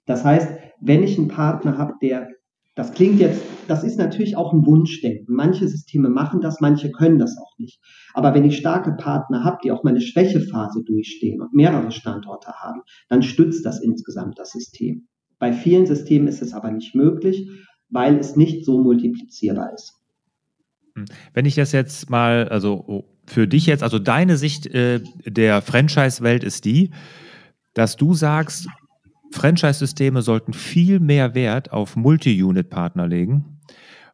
Das 0.05 0.25
heißt, 0.25 0.49
wenn 0.81 1.03
ich 1.03 1.17
einen 1.17 1.29
Partner 1.29 1.77
habe, 1.77 1.93
der 2.01 2.27
das 2.75 2.91
klingt 2.91 3.21
jetzt, 3.21 3.41
das 3.67 3.83
ist 3.85 3.97
natürlich 3.97 4.35
auch 4.35 4.51
ein 4.51 4.65
Wunschdenken. 4.65 5.33
Manche 5.33 5.67
Systeme 5.67 6.09
machen 6.09 6.41
das, 6.41 6.59
manche 6.59 6.91
können 6.91 7.17
das 7.17 7.37
auch 7.37 7.57
nicht. 7.57 7.81
Aber 8.13 8.33
wenn 8.33 8.43
ich 8.43 8.57
starke 8.57 8.91
Partner 8.91 9.45
habe, 9.45 9.59
die 9.63 9.71
auch 9.71 9.83
meine 9.83 10.01
Schwächephase 10.01 10.83
durchstehen 10.83 11.41
und 11.41 11.53
mehrere 11.53 11.91
Standorte 11.91 12.51
haben, 12.51 12.81
dann 13.07 13.23
stützt 13.23 13.65
das 13.65 13.81
insgesamt 13.81 14.37
das 14.37 14.51
System. 14.51 15.07
Bei 15.39 15.53
vielen 15.53 15.85
Systemen 15.85 16.27
ist 16.27 16.41
es 16.41 16.53
aber 16.53 16.69
nicht 16.69 16.95
möglich, 16.95 17.49
weil 17.89 18.17
es 18.17 18.35
nicht 18.35 18.65
so 18.65 18.81
multiplizierbar 18.81 19.73
ist. 19.73 19.93
Hm. 20.95 21.05
Wenn 21.33 21.45
ich 21.45 21.55
das 21.55 21.71
jetzt 21.71 22.09
mal, 22.09 22.49
also 22.49 23.05
für 23.25 23.47
dich 23.47 23.67
jetzt, 23.67 23.83
also 23.83 23.99
deine 23.99 24.35
Sicht 24.35 24.67
äh, 24.67 25.01
der 25.25 25.61
Franchise-Welt 25.61 26.43
ist 26.43 26.65
die, 26.65 26.91
dass 27.73 27.95
du 27.95 28.13
sagst, 28.13 28.67
Franchise-Systeme 29.31 30.21
sollten 30.21 30.53
viel 30.53 30.99
mehr 30.99 31.35
Wert 31.35 31.71
auf 31.71 31.95
Multi-Unit-Partner 31.95 33.07
legen, 33.07 33.59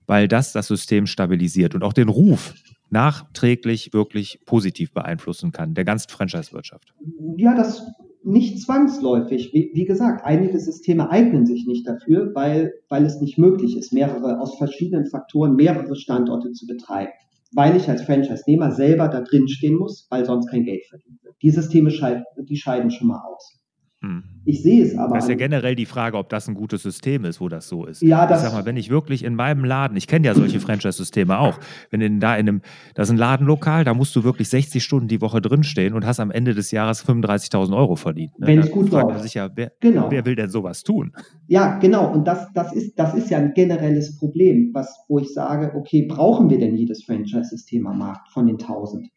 weil 0.07 0.27
das 0.27 0.53
das 0.53 0.67
System 0.67 1.05
stabilisiert 1.05 1.75
und 1.75 1.83
auch 1.83 1.93
den 1.93 2.09
Ruf 2.09 2.53
nachträglich 2.89 3.93
wirklich 3.93 4.41
positiv 4.45 4.93
beeinflussen 4.93 5.51
kann, 5.51 5.73
der 5.73 5.85
ganzen 5.85 6.09
Franchise-Wirtschaft. 6.09 6.93
Ja, 7.37 7.55
das 7.55 7.85
nicht 8.23 8.61
zwangsläufig. 8.61 9.51
Wie, 9.53 9.71
wie, 9.73 9.85
gesagt, 9.85 10.23
einige 10.25 10.59
Systeme 10.59 11.09
eignen 11.09 11.45
sich 11.45 11.65
nicht 11.65 11.87
dafür, 11.87 12.31
weil, 12.35 12.73
weil 12.89 13.05
es 13.05 13.19
nicht 13.19 13.37
möglich 13.37 13.77
ist, 13.77 13.93
mehrere 13.93 14.39
aus 14.39 14.57
verschiedenen 14.57 15.07
Faktoren 15.07 15.55
mehrere 15.55 15.95
Standorte 15.95 16.51
zu 16.51 16.67
betreiben. 16.67 17.11
Weil 17.53 17.75
ich 17.75 17.89
als 17.89 18.03
Franchise-Nehmer 18.03 18.71
selber 18.71 19.07
da 19.07 19.21
drin 19.21 19.47
stehen 19.47 19.75
muss, 19.75 20.07
weil 20.09 20.25
sonst 20.25 20.47
kein 20.49 20.63
Geld 20.63 20.85
verdient 20.85 21.23
wird. 21.23 21.35
Die 21.41 21.49
Systeme 21.49 21.91
scheiden, 21.91 22.23
die 22.37 22.57
scheiden 22.57 22.91
schon 22.91 23.07
mal 23.07 23.21
aus. 23.21 23.60
Hm. 24.01 24.23
Ich 24.45 24.63
sehe 24.63 24.83
es 24.83 24.97
aber. 24.97 25.13
Das 25.13 25.25
ist 25.25 25.29
ja 25.29 25.35
generell 25.35 25.75
die 25.75 25.85
Frage, 25.85 26.17
ob 26.17 26.29
das 26.29 26.47
ein 26.47 26.55
gutes 26.55 26.81
System 26.81 27.23
ist, 27.23 27.39
wo 27.39 27.49
das 27.49 27.67
so 27.67 27.85
ist. 27.85 28.01
Ja, 28.01 28.25
das 28.25 28.41
ich 28.41 28.49
sag 28.49 28.57
mal, 28.57 28.65
wenn 28.65 28.75
ich 28.75 28.89
wirklich 28.89 29.23
in 29.23 29.35
meinem 29.35 29.63
Laden, 29.63 29.95
ich 29.95 30.07
kenne 30.07 30.25
ja 30.25 30.33
solche 30.33 30.59
Franchise-Systeme 30.59 31.37
auch, 31.37 31.59
wenn 31.91 32.01
in, 32.01 32.19
da 32.19 32.35
in 32.35 32.49
einem, 32.49 32.61
das 32.95 33.09
ist 33.09 33.11
ein 33.11 33.17
Ladenlokal, 33.17 33.83
da 33.83 33.93
musst 33.93 34.15
du 34.15 34.23
wirklich 34.23 34.49
60 34.49 34.83
Stunden 34.83 35.07
die 35.07 35.21
Woche 35.21 35.39
drinstehen 35.39 35.93
und 35.93 36.07
hast 36.07 36.19
am 36.19 36.31
Ende 36.31 36.55
des 36.55 36.71
Jahres 36.71 37.07
35.000 37.07 37.77
Euro 37.77 37.95
verdient. 37.95 38.39
Ne? 38.39 38.47
Wenn 38.47 38.59
es 38.59 38.71
gut 38.71 38.89
fragt 38.89 39.09
man 39.09 39.21
sich 39.21 39.35
ja, 39.35 39.49
wer, 39.53 39.71
genau. 39.79 40.09
wer 40.09 40.25
will 40.25 40.35
denn 40.35 40.49
sowas 40.49 40.81
tun? 40.81 41.13
Ja, 41.47 41.77
genau. 41.77 42.11
Und 42.11 42.27
das, 42.27 42.51
das, 42.55 42.73
ist, 42.73 42.97
das 42.97 43.13
ist 43.13 43.29
ja 43.29 43.37
ein 43.37 43.53
generelles 43.53 44.17
Problem, 44.17 44.71
was, 44.73 45.05
wo 45.09 45.19
ich 45.19 45.31
sage, 45.31 45.73
okay, 45.75 46.07
brauchen 46.07 46.49
wir 46.49 46.57
denn 46.57 46.75
jedes 46.75 47.03
Franchise-System 47.03 47.85
am 47.85 47.99
Markt 47.99 48.29
von 48.29 48.47
den 48.47 48.57
1000? 48.59 49.09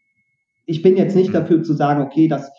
Ich 0.66 0.82
bin 0.82 0.98
jetzt 0.98 1.16
nicht 1.16 1.28
hm. 1.28 1.34
dafür 1.34 1.62
zu 1.62 1.72
sagen, 1.72 2.02
okay, 2.02 2.28
das 2.28 2.50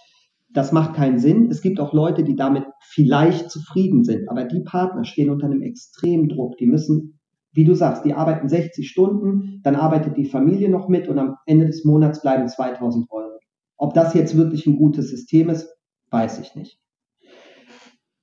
das 0.56 0.72
macht 0.72 0.96
keinen 0.96 1.20
Sinn. 1.20 1.50
Es 1.52 1.62
gibt 1.62 1.80
auch 1.80 1.94
Leute, 1.94 2.24
die 2.24 2.36
damit 2.36 2.64
vielleicht 2.80 3.52
zufrieden 3.52 4.04
sind, 4.04 4.30
aber 4.30 4.46
die 4.46 4.62
Partner 4.62 5.04
stehen 5.04 5.30
unter 5.30 5.48
einem 5.48 5.62
extremen 5.62 6.30
Druck. 6.30 6.58
Die 6.58 6.66
müssen, 6.66 7.20
wie 7.52 7.66
du 7.66 7.76
sagst, 7.76 8.06
die 8.06 8.14
arbeiten 8.14 8.48
60 8.48 8.90
Stunden, 8.90 9.60
dann 9.64 9.76
arbeitet 9.76 10.16
die 10.16 10.26
Familie 10.26 10.70
noch 10.70 10.88
mit 10.88 11.10
und 11.10 11.20
am 11.20 11.36
Ende 11.46 11.66
des 11.66 11.84
Monats 11.84 12.22
bleiben 12.22 12.48
2000 12.48 13.12
Euro. 13.12 13.38
Ob 13.78 13.94
das 13.94 14.14
jetzt 14.14 14.38
wirklich 14.38 14.66
ein 14.66 14.78
gutes 14.78 15.10
System 15.10 15.50
ist, 15.50 15.68
weiß 16.10 16.40
ich 16.40 16.56
nicht. 16.56 16.80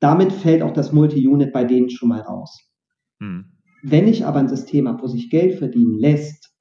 Damit 0.01 0.33
fällt 0.33 0.63
auch 0.63 0.73
das 0.73 0.91
Multi-Unit 0.91 1.53
bei 1.53 1.65
denen 1.65 1.91
schon 1.91 2.09
mal 2.09 2.23
raus. 2.23 2.59
Hm. 3.21 3.45
Wenn 3.83 4.09
ich 4.09 4.25
aber 4.25 4.39
ein 4.39 4.49
System 4.49 4.89
habe, 4.89 5.03
wo 5.03 5.07
sich 5.07 5.29
Geld 5.29 5.59
verdienen 5.59 5.99
lässt, 5.99 6.52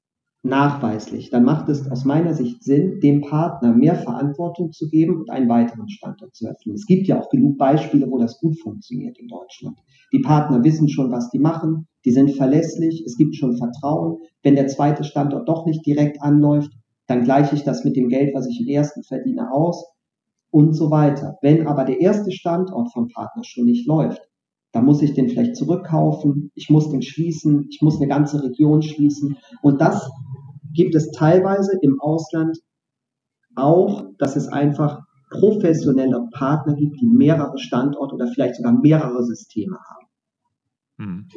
nachweislich, 0.42 1.30
dann 1.30 1.44
macht 1.44 1.68
es 1.68 1.88
aus 1.90 2.04
meiner 2.04 2.34
Sicht 2.34 2.64
Sinn, 2.64 3.00
dem 3.00 3.20
Partner 3.20 3.72
mehr 3.72 3.94
Verantwortung 3.94 4.72
zu 4.72 4.88
geben 4.88 5.20
und 5.20 5.30
einen 5.30 5.48
weiteren 5.48 5.88
Standort 5.88 6.34
zu 6.34 6.46
öffnen. 6.48 6.74
Es 6.74 6.86
gibt 6.86 7.06
ja 7.06 7.20
auch 7.20 7.28
genug 7.30 7.58
Beispiele, 7.58 8.10
wo 8.10 8.18
das 8.18 8.40
gut 8.40 8.58
funktioniert 8.60 9.18
in 9.18 9.28
Deutschland. 9.28 9.78
Die 10.12 10.18
Partner 10.20 10.64
wissen 10.64 10.88
schon, 10.88 11.12
was 11.12 11.30
die 11.30 11.38
machen, 11.38 11.86
die 12.04 12.10
sind 12.10 12.32
verlässlich, 12.32 13.04
es 13.06 13.16
gibt 13.16 13.36
schon 13.36 13.56
Vertrauen. 13.56 14.18
Wenn 14.42 14.56
der 14.56 14.66
zweite 14.66 15.04
Standort 15.04 15.48
doch 15.48 15.64
nicht 15.64 15.86
direkt 15.86 16.20
anläuft, 16.20 16.72
dann 17.06 17.22
gleiche 17.22 17.54
ich 17.54 17.62
das 17.62 17.84
mit 17.84 17.96
dem 17.96 18.08
Geld, 18.08 18.34
was 18.34 18.48
ich 18.48 18.60
im 18.60 18.66
ersten 18.66 19.04
verdiene, 19.04 19.52
aus 19.52 19.86
und 20.50 20.74
so 20.74 20.90
weiter. 20.90 21.38
Wenn 21.40 21.66
aber 21.66 21.84
der 21.84 22.00
erste 22.00 22.32
Standort 22.32 22.92
vom 22.92 23.08
Partner 23.08 23.44
schon 23.44 23.66
nicht 23.66 23.86
läuft, 23.86 24.22
dann 24.72 24.86
muss 24.86 25.02
ich 25.02 25.12
den 25.12 25.28
vielleicht 25.28 25.56
zurückkaufen, 25.56 26.50
ich 26.54 26.70
muss 26.70 26.90
den 26.90 27.02
schließen, 27.02 27.66
ich 27.70 27.82
muss 27.82 27.98
eine 27.98 28.08
ganze 28.08 28.42
Region 28.42 28.82
schließen. 28.82 29.36
Und 29.60 29.80
das 29.80 30.10
gibt 30.72 30.94
es 30.94 31.10
teilweise 31.10 31.78
im 31.82 32.00
Ausland 32.00 32.58
auch, 33.54 34.06
dass 34.18 34.36
es 34.36 34.48
einfach 34.48 35.00
professionelle 35.30 36.28
Partner 36.32 36.74
gibt, 36.74 37.00
die 37.00 37.06
mehrere 37.06 37.58
Standorte 37.58 38.14
oder 38.14 38.26
vielleicht 38.28 38.56
sogar 38.56 38.72
mehrere 38.72 39.22
Systeme 39.24 39.76
haben. 39.76 40.06
Hm. 40.98 41.28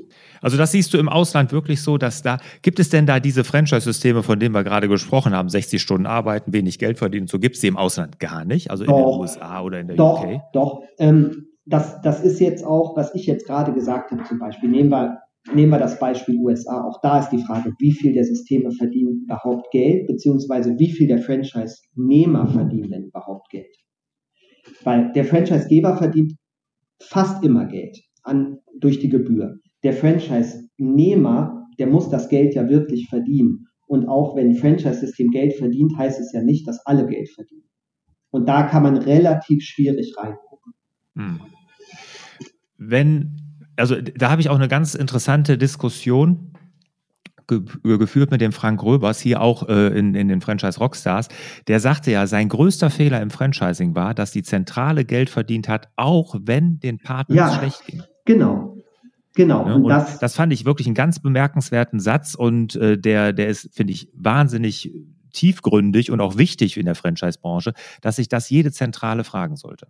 Also 0.42 0.58
das 0.58 0.72
siehst 0.74 0.94
du 0.94 0.98
im 0.98 1.10
Ausland 1.10 1.52
wirklich 1.52 1.82
so, 1.82 1.98
dass 1.98 2.22
da, 2.22 2.38
gibt 2.62 2.80
es 2.80 2.90
denn 2.90 3.06
da 3.06 3.20
diese 3.20 3.44
Franchise-Systeme, 3.44 4.22
von 4.22 4.40
denen 4.40 4.54
wir 4.54 4.64
gerade 4.64 4.90
gesprochen 4.90 5.34
haben, 5.34 5.50
60 5.50 5.82
Stunden 5.82 6.06
arbeiten, 6.06 6.52
wenig 6.54 6.78
Geld 6.78 6.98
verdienen, 6.98 7.28
so 7.28 7.40
gibt 7.40 7.56
es 7.56 7.62
die 7.62 7.68
im 7.68 7.78
Ausland 7.78 8.20
gar 8.20 8.44
nicht, 8.44 8.70
also 8.70 8.84
doch, 8.84 8.98
in 8.98 9.06
den 9.06 9.20
USA 9.20 9.62
oder 9.62 9.80
in 9.80 9.88
der 9.88 9.96
doch, 9.96 10.24
UK? 10.24 10.42
Doch, 10.54 10.82
ähm, 11.00 11.48
das, 11.66 12.02
das 12.02 12.22
ist 12.22 12.40
jetzt 12.40 12.64
auch, 12.64 12.96
was 12.96 13.16
ich 13.16 13.26
jetzt 13.26 13.48
gerade 13.48 13.74
gesagt 13.74 14.12
habe 14.12 14.24
zum 14.26 14.40
Beispiel, 14.40 14.70
nehmen 14.70 14.90
wir 14.90 15.20
Nehmen 15.54 15.72
wir 15.72 15.80
das 15.80 16.00
Beispiel 16.00 16.40
USA. 16.40 16.84
Auch 16.84 17.02
da 17.02 17.20
ist 17.20 17.30
die 17.30 17.44
Frage, 17.44 17.74
wie 17.78 17.92
viel 17.92 18.14
der 18.14 18.24
Systeme 18.24 18.72
verdienen 18.72 19.22
überhaupt 19.24 19.72
Geld, 19.72 20.08
beziehungsweise 20.08 20.78
wie 20.80 20.90
viel 20.90 21.08
der 21.08 21.20
Franchise-Nehmer 21.20 22.48
verdienen 22.48 22.90
denn 22.90 23.04
überhaupt 23.06 23.50
Geld. 23.52 23.76
Weil 24.84 25.12
der 25.14 25.24
Franchise-Geber 25.24 25.98
verdient 25.98 26.34
fast 27.00 27.44
immer 27.44 27.66
Geld 27.66 28.02
an, 28.24 28.58
durch 28.80 29.00
die 29.00 29.10
Gebühr. 29.10 29.60
Der 29.84 29.94
Franchise-Nehmer, 29.94 31.68
der 31.78 31.88
muss 31.88 32.10
das 32.10 32.28
Geld 32.30 32.56
ja 32.56 32.68
wirklich 32.68 33.08
verdienen. 33.08 33.68
Und 33.88 34.08
auch 34.08 34.36
wenn 34.36 34.50
ein 34.50 34.56
Franchise-System 34.56 35.30
Geld 35.30 35.54
verdient, 35.54 35.96
heißt 35.96 36.20
es 36.20 36.32
ja 36.34 36.42
nicht, 36.42 36.68
dass 36.68 36.84
alle 36.88 37.06
Geld 37.06 37.30
verdienen. 37.30 37.70
Und 38.32 38.50
da 38.50 38.64
kann 38.64 38.82
man 38.82 38.98
relativ 38.98 39.62
schwierig 39.64 40.16
reingucken. 40.18 40.74
Hm. 41.16 41.40
Wenn 42.78 43.45
also 43.78 43.96
da 44.00 44.30
habe 44.30 44.42
ich 44.42 44.50
auch 44.50 44.56
eine 44.56 44.68
ganz 44.68 44.96
interessante 44.96 45.58
Diskussion 45.58 46.54
ge 47.48 47.62
geführt 47.84 48.32
mit 48.32 48.42
dem 48.42 48.52
Frank 48.52 48.84
Röbers, 48.84 49.20
hier 49.20 49.42
auch 49.42 49.68
äh, 49.68 49.88
in, 49.98 50.16
in 50.16 50.28
den 50.28 50.42
Franchise 50.42 50.80
Rockstars. 50.80 51.30
Der 51.68 51.80
sagte 51.80 52.12
ja, 52.12 52.28
sein 52.28 52.50
größter 52.50 52.90
Fehler 52.90 53.22
im 53.22 53.30
Franchising 53.30 53.96
war, 53.96 54.14
dass 54.14 54.32
die 54.32 54.44
Zentrale 54.44 55.06
Geld 55.06 55.30
verdient 55.30 55.70
hat, 55.70 55.90
auch 55.96 56.36
wenn 56.42 56.80
den 56.80 57.00
Partnern 57.00 57.38
ja, 57.38 57.52
schlecht 57.54 57.86
ging. 57.86 58.04
Genau. 58.26 58.78
Genau. 59.36 59.68
Ja, 59.68 59.74
und, 59.76 59.84
und 59.84 59.90
das, 59.90 60.18
das, 60.20 60.36
fand 60.36 60.54
ich 60.54 60.66
wirklich 60.66 60.88
einen 60.88 60.96
ganz 60.96 61.20
bemerkenswerten 61.20 62.00
Satz 62.00 62.36
und 62.36 62.76
äh, 62.78 62.98
der, 62.98 63.34
der 63.34 63.48
ist, 63.48 63.70
finde 63.76 63.92
ich, 63.92 64.10
wahnsinnig 64.14 64.92
tiefgründig 65.34 66.10
und 66.10 66.22
auch 66.22 66.38
wichtig 66.38 66.78
in 66.78 66.86
der 66.86 66.96
Franchise-Branche, 66.96 67.74
dass 68.02 68.16
sich 68.16 68.30
das 68.30 68.50
jede 68.50 68.72
Zentrale 68.72 69.26
fragen 69.26 69.58
sollte. 69.58 69.88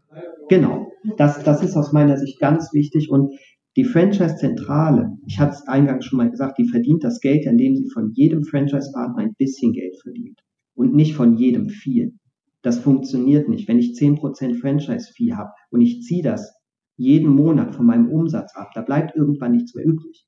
Genau. 0.50 0.92
Das, 1.18 1.44
das 1.44 1.62
ist 1.62 1.76
aus 1.78 1.94
meiner 1.94 2.18
Sicht 2.18 2.40
ganz 2.40 2.74
wichtig 2.74 3.10
und 3.10 3.36
die 3.76 3.84
Franchise-Zentrale, 3.84 5.18
ich 5.26 5.40
hatte 5.40 5.54
es 5.54 5.68
eingangs 5.68 6.06
schon 6.06 6.18
mal 6.18 6.30
gesagt, 6.30 6.58
die 6.58 6.68
verdient 6.68 7.04
das 7.04 7.20
Geld, 7.20 7.46
indem 7.46 7.76
sie 7.76 7.90
von 7.90 8.12
jedem 8.14 8.44
Franchise-Partner 8.44 9.24
ein 9.24 9.36
bisschen 9.38 9.74
Geld 9.74 9.98
verdient 10.02 10.40
und 10.76 10.94
nicht 10.94 11.16
von 11.16 11.36
jedem 11.36 11.70
viel. 11.70 12.14
Das 12.62 12.80
funktioniert 12.80 13.50
nicht. 13.50 13.68
Wenn 13.68 13.80
ich 13.80 14.00
10% 14.00 14.60
Franchise-Fee 14.60 15.34
habe 15.34 15.52
und 15.72 15.82
ich 15.82 16.02
ziehe 16.02 16.24
das 16.24 16.56
jeden 16.98 17.30
Monat 17.30 17.76
von 17.76 17.86
meinem 17.86 18.10
Umsatz 18.10 18.56
ab, 18.56 18.72
da 18.74 18.82
bleibt 18.82 19.16
irgendwann 19.16 19.52
nichts 19.52 19.76
mehr 19.76 19.86
übrig. 19.86 20.26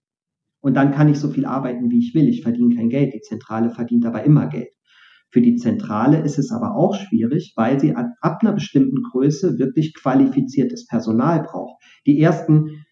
Und 0.60 0.76
dann 0.76 0.92
kann 0.92 1.08
ich 1.08 1.18
so 1.18 1.30
viel 1.30 1.46
arbeiten, 1.46 1.90
wie 1.90 2.00
ich 2.00 2.14
will. 2.14 2.28
Ich 2.28 2.44
verdiene 2.44 2.76
kein 2.76 2.90
Geld. 2.90 3.14
Die 3.14 3.22
Zentrale 3.22 3.70
verdient 3.70 4.06
aber 4.06 4.24
immer 4.24 4.48
Geld. 4.48 4.74
Für 5.30 5.42
die 5.42 5.56
Zentrale 5.56 6.22
ist 6.22 6.40
es 6.40 6.52
aber 6.52 6.76
auch 6.76 6.96
schwierig, 6.96 7.54
weil 7.56 7.80
sie 7.80 7.96
ab 7.96 8.40
einer 8.42 8.54
bestimmten 8.54 9.04
Größe 9.04 9.60
wirklich 9.60 9.94
qualifiziertes 9.94 10.88
Personal 10.88 11.44
braucht. 11.44 11.82
Die 12.06 12.20
ersten 12.20 12.86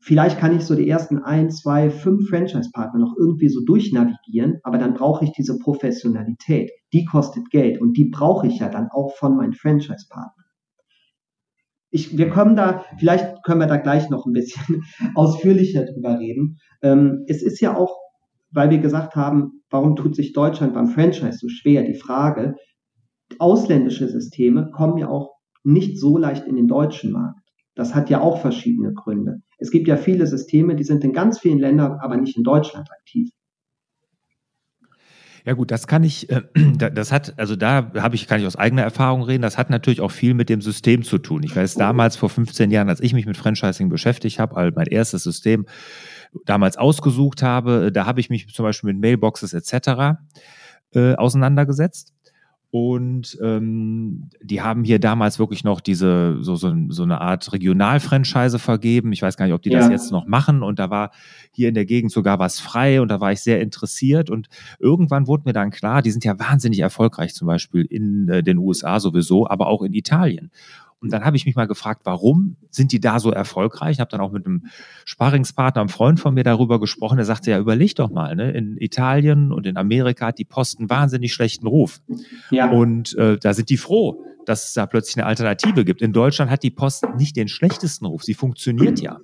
Vielleicht 0.00 0.38
kann 0.38 0.56
ich 0.56 0.64
so 0.64 0.76
die 0.76 0.88
ersten 0.88 1.18
ein, 1.18 1.50
zwei, 1.50 1.90
fünf 1.90 2.28
Franchise-Partner 2.28 3.00
noch 3.00 3.16
irgendwie 3.18 3.48
so 3.48 3.64
durchnavigieren, 3.64 4.58
aber 4.62 4.78
dann 4.78 4.94
brauche 4.94 5.24
ich 5.24 5.32
diese 5.32 5.58
Professionalität. 5.58 6.70
Die 6.92 7.04
kostet 7.04 7.50
Geld 7.50 7.80
und 7.80 7.96
die 7.96 8.04
brauche 8.04 8.46
ich 8.46 8.60
ja 8.60 8.68
dann 8.68 8.88
auch 8.90 9.16
von 9.16 9.36
meinen 9.36 9.54
Franchise-Partnern. 9.54 10.46
Ich, 11.90 12.16
wir 12.16 12.28
kommen 12.28 12.54
da, 12.54 12.84
vielleicht 12.98 13.42
können 13.44 13.60
wir 13.60 13.66
da 13.66 13.78
gleich 13.78 14.08
noch 14.08 14.26
ein 14.26 14.32
bisschen 14.32 14.82
ausführlicher 15.14 15.84
drüber 15.84 16.18
reden. 16.18 16.58
Ähm, 16.82 17.24
es 17.26 17.42
ist 17.42 17.60
ja 17.60 17.76
auch, 17.76 17.96
weil 18.50 18.70
wir 18.70 18.78
gesagt 18.78 19.16
haben, 19.16 19.62
warum 19.70 19.96
tut 19.96 20.14
sich 20.14 20.32
Deutschland 20.32 20.74
beim 20.74 20.88
Franchise 20.88 21.38
so 21.38 21.48
schwer? 21.48 21.82
Die 21.82 21.98
Frage, 21.98 22.54
ausländische 23.38 24.08
Systeme 24.08 24.70
kommen 24.70 24.98
ja 24.98 25.08
auch 25.08 25.34
nicht 25.64 25.98
so 25.98 26.18
leicht 26.18 26.46
in 26.46 26.56
den 26.56 26.68
deutschen 26.68 27.12
Markt. 27.12 27.47
Das 27.78 27.94
hat 27.94 28.10
ja 28.10 28.20
auch 28.20 28.40
verschiedene 28.40 28.92
Gründe. 28.92 29.40
Es 29.56 29.70
gibt 29.70 29.86
ja 29.86 29.96
viele 29.96 30.26
Systeme, 30.26 30.74
die 30.74 30.82
sind 30.82 31.04
in 31.04 31.12
ganz 31.12 31.38
vielen 31.38 31.60
Ländern, 31.60 32.00
aber 32.00 32.16
nicht 32.16 32.36
in 32.36 32.42
Deutschland 32.42 32.90
aktiv. 32.90 33.30
Ja 35.44 35.52
gut, 35.52 35.70
das 35.70 35.86
kann 35.86 36.02
ich, 36.02 36.28
äh, 36.28 36.42
das 36.92 37.12
hat, 37.12 37.38
also 37.38 37.54
da 37.54 37.92
habe 37.94 38.16
ich, 38.16 38.26
kann 38.26 38.40
ich 38.40 38.46
aus 38.46 38.56
eigener 38.56 38.82
Erfahrung 38.82 39.22
reden, 39.22 39.42
das 39.42 39.58
hat 39.58 39.70
natürlich 39.70 40.00
auch 40.00 40.10
viel 40.10 40.34
mit 40.34 40.48
dem 40.48 40.60
System 40.60 41.04
zu 41.04 41.18
tun. 41.18 41.44
Ich 41.44 41.54
weiß 41.54 41.76
damals 41.76 42.16
vor 42.16 42.30
15 42.30 42.72
Jahren, 42.72 42.88
als 42.88 43.00
ich 43.00 43.14
mich 43.14 43.26
mit 43.26 43.36
Franchising 43.36 43.88
beschäftigt 43.88 44.40
habe, 44.40 44.56
also 44.56 44.74
mein 44.74 44.88
erstes 44.88 45.22
System 45.22 45.64
damals 46.46 46.76
ausgesucht 46.78 47.44
habe, 47.44 47.86
äh, 47.86 47.92
da 47.92 48.06
habe 48.06 48.18
ich 48.18 48.28
mich 48.28 48.52
zum 48.52 48.64
Beispiel 48.64 48.92
mit 48.92 49.00
Mailboxes 49.00 49.52
etc. 49.52 50.18
Äh, 50.94 51.14
auseinandergesetzt. 51.14 52.12
Und 52.70 53.38
ähm, 53.42 54.28
die 54.42 54.60
haben 54.60 54.84
hier 54.84 54.98
damals 54.98 55.38
wirklich 55.38 55.64
noch 55.64 55.80
diese 55.80 56.36
so, 56.40 56.54
so, 56.54 56.74
so 56.90 57.02
eine 57.02 57.22
Art 57.22 57.50
Regionalfranchise 57.50 58.58
vergeben. 58.58 59.12
Ich 59.12 59.22
weiß 59.22 59.38
gar 59.38 59.46
nicht, 59.46 59.54
ob 59.54 59.62
die 59.62 59.70
ja. 59.70 59.78
das 59.78 59.88
jetzt 59.88 60.12
noch 60.12 60.26
machen. 60.26 60.62
Und 60.62 60.78
da 60.78 60.90
war 60.90 61.10
hier 61.50 61.68
in 61.68 61.74
der 61.74 61.86
Gegend 61.86 62.12
sogar 62.12 62.38
was 62.38 62.60
frei 62.60 63.00
und 63.00 63.08
da 63.08 63.20
war 63.20 63.32
ich 63.32 63.40
sehr 63.40 63.62
interessiert. 63.62 64.28
Und 64.28 64.48
irgendwann 64.78 65.26
wurde 65.26 65.44
mir 65.46 65.54
dann 65.54 65.70
klar, 65.70 66.02
die 66.02 66.10
sind 66.10 66.24
ja 66.24 66.38
wahnsinnig 66.38 66.80
erfolgreich, 66.80 67.34
zum 67.34 67.46
Beispiel 67.46 67.86
in 67.86 68.28
äh, 68.28 68.42
den 68.42 68.58
USA 68.58 69.00
sowieso, 69.00 69.48
aber 69.48 69.68
auch 69.68 69.82
in 69.82 69.94
Italien. 69.94 70.50
Und 71.00 71.12
dann 71.12 71.24
habe 71.24 71.36
ich 71.36 71.46
mich 71.46 71.54
mal 71.54 71.66
gefragt, 71.66 72.00
warum 72.04 72.56
sind 72.70 72.90
die 72.92 73.00
da 73.00 73.20
so 73.20 73.30
erfolgreich? 73.30 73.92
Ich 73.92 74.00
habe 74.00 74.10
dann 74.10 74.20
auch 74.20 74.32
mit 74.32 74.46
einem 74.46 74.66
Sparringspartner, 75.04 75.80
einem 75.80 75.88
Freund 75.88 76.18
von 76.18 76.34
mir 76.34 76.42
darüber 76.42 76.80
gesprochen. 76.80 77.16
Der 77.16 77.24
sagte, 77.24 77.50
ja, 77.50 77.58
überleg 77.58 77.94
doch 77.94 78.10
mal, 78.10 78.34
ne? 78.34 78.50
in 78.50 78.76
Italien 78.78 79.52
und 79.52 79.66
in 79.66 79.76
Amerika 79.76 80.26
hat 80.26 80.38
die 80.38 80.44
Post 80.44 80.78
einen 80.78 80.90
wahnsinnig 80.90 81.32
schlechten 81.32 81.66
Ruf. 81.66 82.00
Ja. 82.50 82.70
Und 82.70 83.16
äh, 83.16 83.38
da 83.38 83.54
sind 83.54 83.70
die 83.70 83.76
froh, 83.76 84.24
dass 84.44 84.68
es 84.68 84.72
da 84.72 84.86
plötzlich 84.86 85.16
eine 85.18 85.26
Alternative 85.26 85.84
gibt. 85.84 86.02
In 86.02 86.12
Deutschland 86.12 86.50
hat 86.50 86.62
die 86.62 86.70
Post 86.70 87.06
nicht 87.16 87.36
den 87.36 87.48
schlechtesten 87.48 88.06
Ruf. 88.06 88.24
Sie 88.24 88.34
funktioniert 88.34 89.00
ja. 89.00 89.20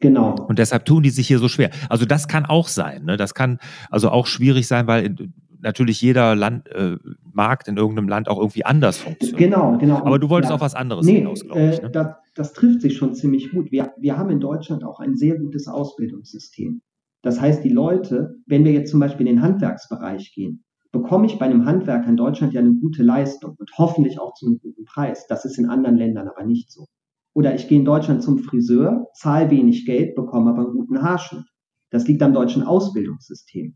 Genau. 0.00 0.34
Und 0.48 0.58
deshalb 0.58 0.84
tun 0.84 1.02
die 1.02 1.10
sich 1.10 1.26
hier 1.26 1.38
so 1.38 1.48
schwer. 1.48 1.70
Also 1.88 2.04
das 2.04 2.28
kann 2.28 2.44
auch 2.44 2.68
sein. 2.68 3.04
Ne? 3.04 3.16
Das 3.16 3.32
kann 3.32 3.58
also 3.88 4.10
auch 4.10 4.26
schwierig 4.26 4.66
sein, 4.66 4.86
weil 4.86 5.14
natürlich 5.60 6.02
jeder 6.02 6.34
Land, 6.34 6.68
äh, 6.68 6.96
Markt 7.34 7.68
in 7.68 7.76
irgendeinem 7.76 8.08
Land 8.08 8.28
auch 8.28 8.38
irgendwie 8.38 8.64
anders 8.64 8.98
funktioniert. 8.98 9.38
Genau, 9.38 9.78
genau. 9.78 9.96
Aber 9.96 10.18
du 10.18 10.28
wolltest 10.28 10.50
ja, 10.50 10.54
auf 10.54 10.60
was 10.60 10.74
anderes 10.74 11.06
nee, 11.06 11.18
hinaus, 11.18 11.44
glaube 11.44 11.60
ich. 11.60 11.78
Äh, 11.78 11.82
ne? 11.82 11.90
das, 11.90 12.06
das 12.34 12.52
trifft 12.52 12.82
sich 12.82 12.96
schon 12.96 13.14
ziemlich 13.14 13.50
gut. 13.50 13.70
Wir, 13.70 13.92
wir 13.98 14.16
haben 14.16 14.30
in 14.30 14.40
Deutschland 14.40 14.84
auch 14.84 15.00
ein 15.00 15.16
sehr 15.16 15.38
gutes 15.38 15.68
Ausbildungssystem. 15.68 16.82
Das 17.22 17.40
heißt, 17.40 17.64
die 17.64 17.70
Leute, 17.70 18.36
wenn 18.46 18.64
wir 18.64 18.72
jetzt 18.72 18.90
zum 18.90 19.00
Beispiel 19.00 19.26
in 19.26 19.36
den 19.36 19.42
Handwerksbereich 19.42 20.32
gehen, 20.34 20.64
bekomme 20.92 21.26
ich 21.26 21.38
bei 21.38 21.46
einem 21.46 21.64
Handwerker 21.64 22.08
in 22.08 22.16
Deutschland 22.16 22.52
ja 22.52 22.60
eine 22.60 22.74
gute 22.74 23.02
Leistung 23.02 23.56
und 23.58 23.70
hoffentlich 23.76 24.20
auch 24.20 24.34
zu 24.34 24.46
einem 24.46 24.58
guten 24.58 24.84
Preis. 24.84 25.26
Das 25.26 25.44
ist 25.44 25.58
in 25.58 25.68
anderen 25.68 25.96
Ländern 25.96 26.28
aber 26.28 26.44
nicht 26.44 26.70
so. 26.70 26.86
Oder 27.34 27.54
ich 27.54 27.66
gehe 27.66 27.78
in 27.78 27.84
Deutschland 27.84 28.22
zum 28.22 28.38
Friseur, 28.38 29.08
zahle 29.14 29.50
wenig 29.50 29.86
Geld, 29.86 30.14
bekomme 30.14 30.50
aber 30.50 30.62
einen 30.62 30.72
guten 30.76 31.02
Haarschnitt. 31.02 31.44
Das 31.90 32.06
liegt 32.06 32.22
am 32.22 32.32
deutschen 32.32 32.62
Ausbildungssystem. 32.62 33.74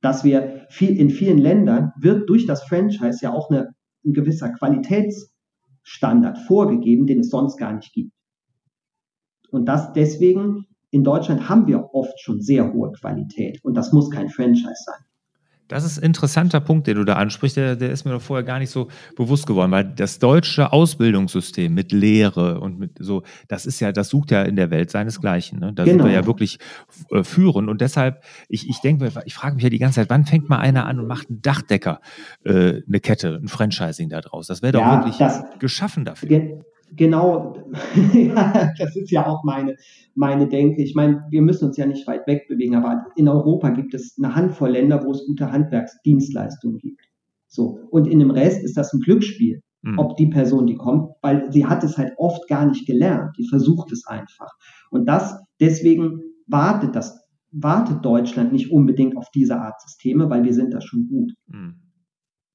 Dass 0.00 0.24
wir 0.24 0.66
viel, 0.70 0.98
in 0.98 1.10
vielen 1.10 1.38
Ländern 1.38 1.92
wird 2.00 2.28
durch 2.28 2.46
das 2.46 2.62
Franchise 2.64 3.18
ja 3.22 3.32
auch 3.32 3.50
eine, 3.50 3.74
ein 4.04 4.12
gewisser 4.12 4.50
Qualitätsstandard 4.50 6.38
vorgegeben, 6.38 7.06
den 7.06 7.20
es 7.20 7.30
sonst 7.30 7.56
gar 7.58 7.74
nicht 7.74 7.92
gibt. 7.92 8.12
Und 9.50 9.66
das 9.66 9.92
deswegen 9.92 10.66
in 10.90 11.04
Deutschland 11.04 11.48
haben 11.48 11.66
wir 11.66 11.90
oft 11.92 12.20
schon 12.20 12.40
sehr 12.40 12.72
hohe 12.72 12.92
Qualität 12.92 13.60
und 13.62 13.74
das 13.74 13.92
muss 13.92 14.10
kein 14.10 14.28
Franchise 14.28 14.82
sein. 14.84 15.04
Das 15.70 15.84
ist 15.84 15.98
ein 15.98 16.04
interessanter 16.04 16.58
Punkt, 16.58 16.88
den 16.88 16.96
du 16.96 17.04
da 17.04 17.14
ansprichst. 17.14 17.56
Der, 17.56 17.76
der, 17.76 17.90
ist 17.90 18.04
mir 18.04 18.10
doch 18.10 18.20
vorher 18.20 18.44
gar 18.44 18.58
nicht 18.58 18.70
so 18.70 18.88
bewusst 19.16 19.46
geworden, 19.46 19.70
weil 19.70 19.84
das 19.84 20.18
deutsche 20.18 20.72
Ausbildungssystem 20.72 21.72
mit 21.72 21.92
Lehre 21.92 22.60
und 22.60 22.80
mit 22.80 22.98
so, 22.98 23.22
das 23.46 23.66
ist 23.66 23.78
ja, 23.78 23.92
das 23.92 24.08
sucht 24.08 24.32
ja 24.32 24.42
in 24.42 24.56
der 24.56 24.70
Welt 24.70 24.90
seinesgleichen. 24.90 25.60
Ne? 25.60 25.72
Da 25.72 25.84
genau. 25.84 25.98
sind 25.98 26.06
wir 26.08 26.12
ja 26.12 26.26
wirklich 26.26 26.58
äh, 27.12 27.22
führend. 27.22 27.68
Und 27.68 27.80
deshalb, 27.80 28.24
ich, 28.48 28.68
ich 28.68 28.80
denke, 28.80 29.12
ich 29.24 29.34
frage 29.34 29.54
mich 29.54 29.62
ja 29.62 29.70
die 29.70 29.78
ganze 29.78 30.00
Zeit, 30.00 30.10
wann 30.10 30.26
fängt 30.26 30.48
mal 30.48 30.58
einer 30.58 30.86
an 30.86 30.98
und 30.98 31.06
macht 31.06 31.30
einen 31.30 31.40
Dachdecker, 31.40 32.00
äh, 32.44 32.82
eine 32.86 33.00
Kette, 33.00 33.38
ein 33.40 33.46
Franchising 33.46 34.08
da 34.08 34.20
draus? 34.20 34.48
Das 34.48 34.62
wäre 34.62 34.72
doch 34.72 34.80
ja, 34.80 34.98
wirklich 34.98 35.18
das, 35.18 35.44
geschaffen 35.60 36.04
dafür 36.04 36.64
genau, 36.96 37.54
ja, 38.12 38.72
das 38.78 38.96
ist 38.96 39.10
ja 39.10 39.26
auch 39.26 39.44
meine, 39.44 39.76
meine 40.14 40.48
Denke. 40.48 40.82
Ich 40.82 40.94
meine, 40.94 41.24
wir 41.30 41.42
müssen 41.42 41.66
uns 41.66 41.76
ja 41.76 41.86
nicht 41.86 42.06
weit 42.06 42.26
weg 42.26 42.46
bewegen, 42.48 42.76
aber 42.76 43.06
in 43.16 43.28
Europa 43.28 43.70
gibt 43.70 43.94
es 43.94 44.16
eine 44.18 44.34
Handvoll 44.34 44.70
Länder, 44.70 45.04
wo 45.04 45.12
es 45.12 45.26
gute 45.26 45.50
Handwerksdienstleistungen 45.50 46.78
gibt. 46.78 47.00
So. 47.46 47.80
Und 47.90 48.06
in 48.06 48.18
dem 48.18 48.30
Rest 48.30 48.62
ist 48.64 48.76
das 48.76 48.92
ein 48.92 49.00
Glücksspiel, 49.00 49.62
mhm. 49.82 49.98
ob 49.98 50.16
die 50.16 50.28
Person, 50.28 50.66
die 50.66 50.76
kommt, 50.76 51.10
weil 51.22 51.50
sie 51.52 51.66
hat 51.66 51.84
es 51.84 51.98
halt 51.98 52.12
oft 52.16 52.48
gar 52.48 52.66
nicht 52.66 52.86
gelernt. 52.86 53.36
Die 53.38 53.48
versucht 53.48 53.92
es 53.92 54.06
einfach. 54.06 54.52
Und 54.90 55.06
das, 55.06 55.38
deswegen 55.60 56.20
wartet 56.46 56.94
das, 56.94 57.20
wartet 57.52 58.04
Deutschland 58.04 58.52
nicht 58.52 58.70
unbedingt 58.70 59.16
auf 59.16 59.30
diese 59.34 59.60
Art 59.60 59.80
Systeme, 59.80 60.30
weil 60.30 60.44
wir 60.44 60.54
sind 60.54 60.72
da 60.72 60.80
schon 60.80 61.08
gut. 61.08 61.32
Mhm. 61.48 61.89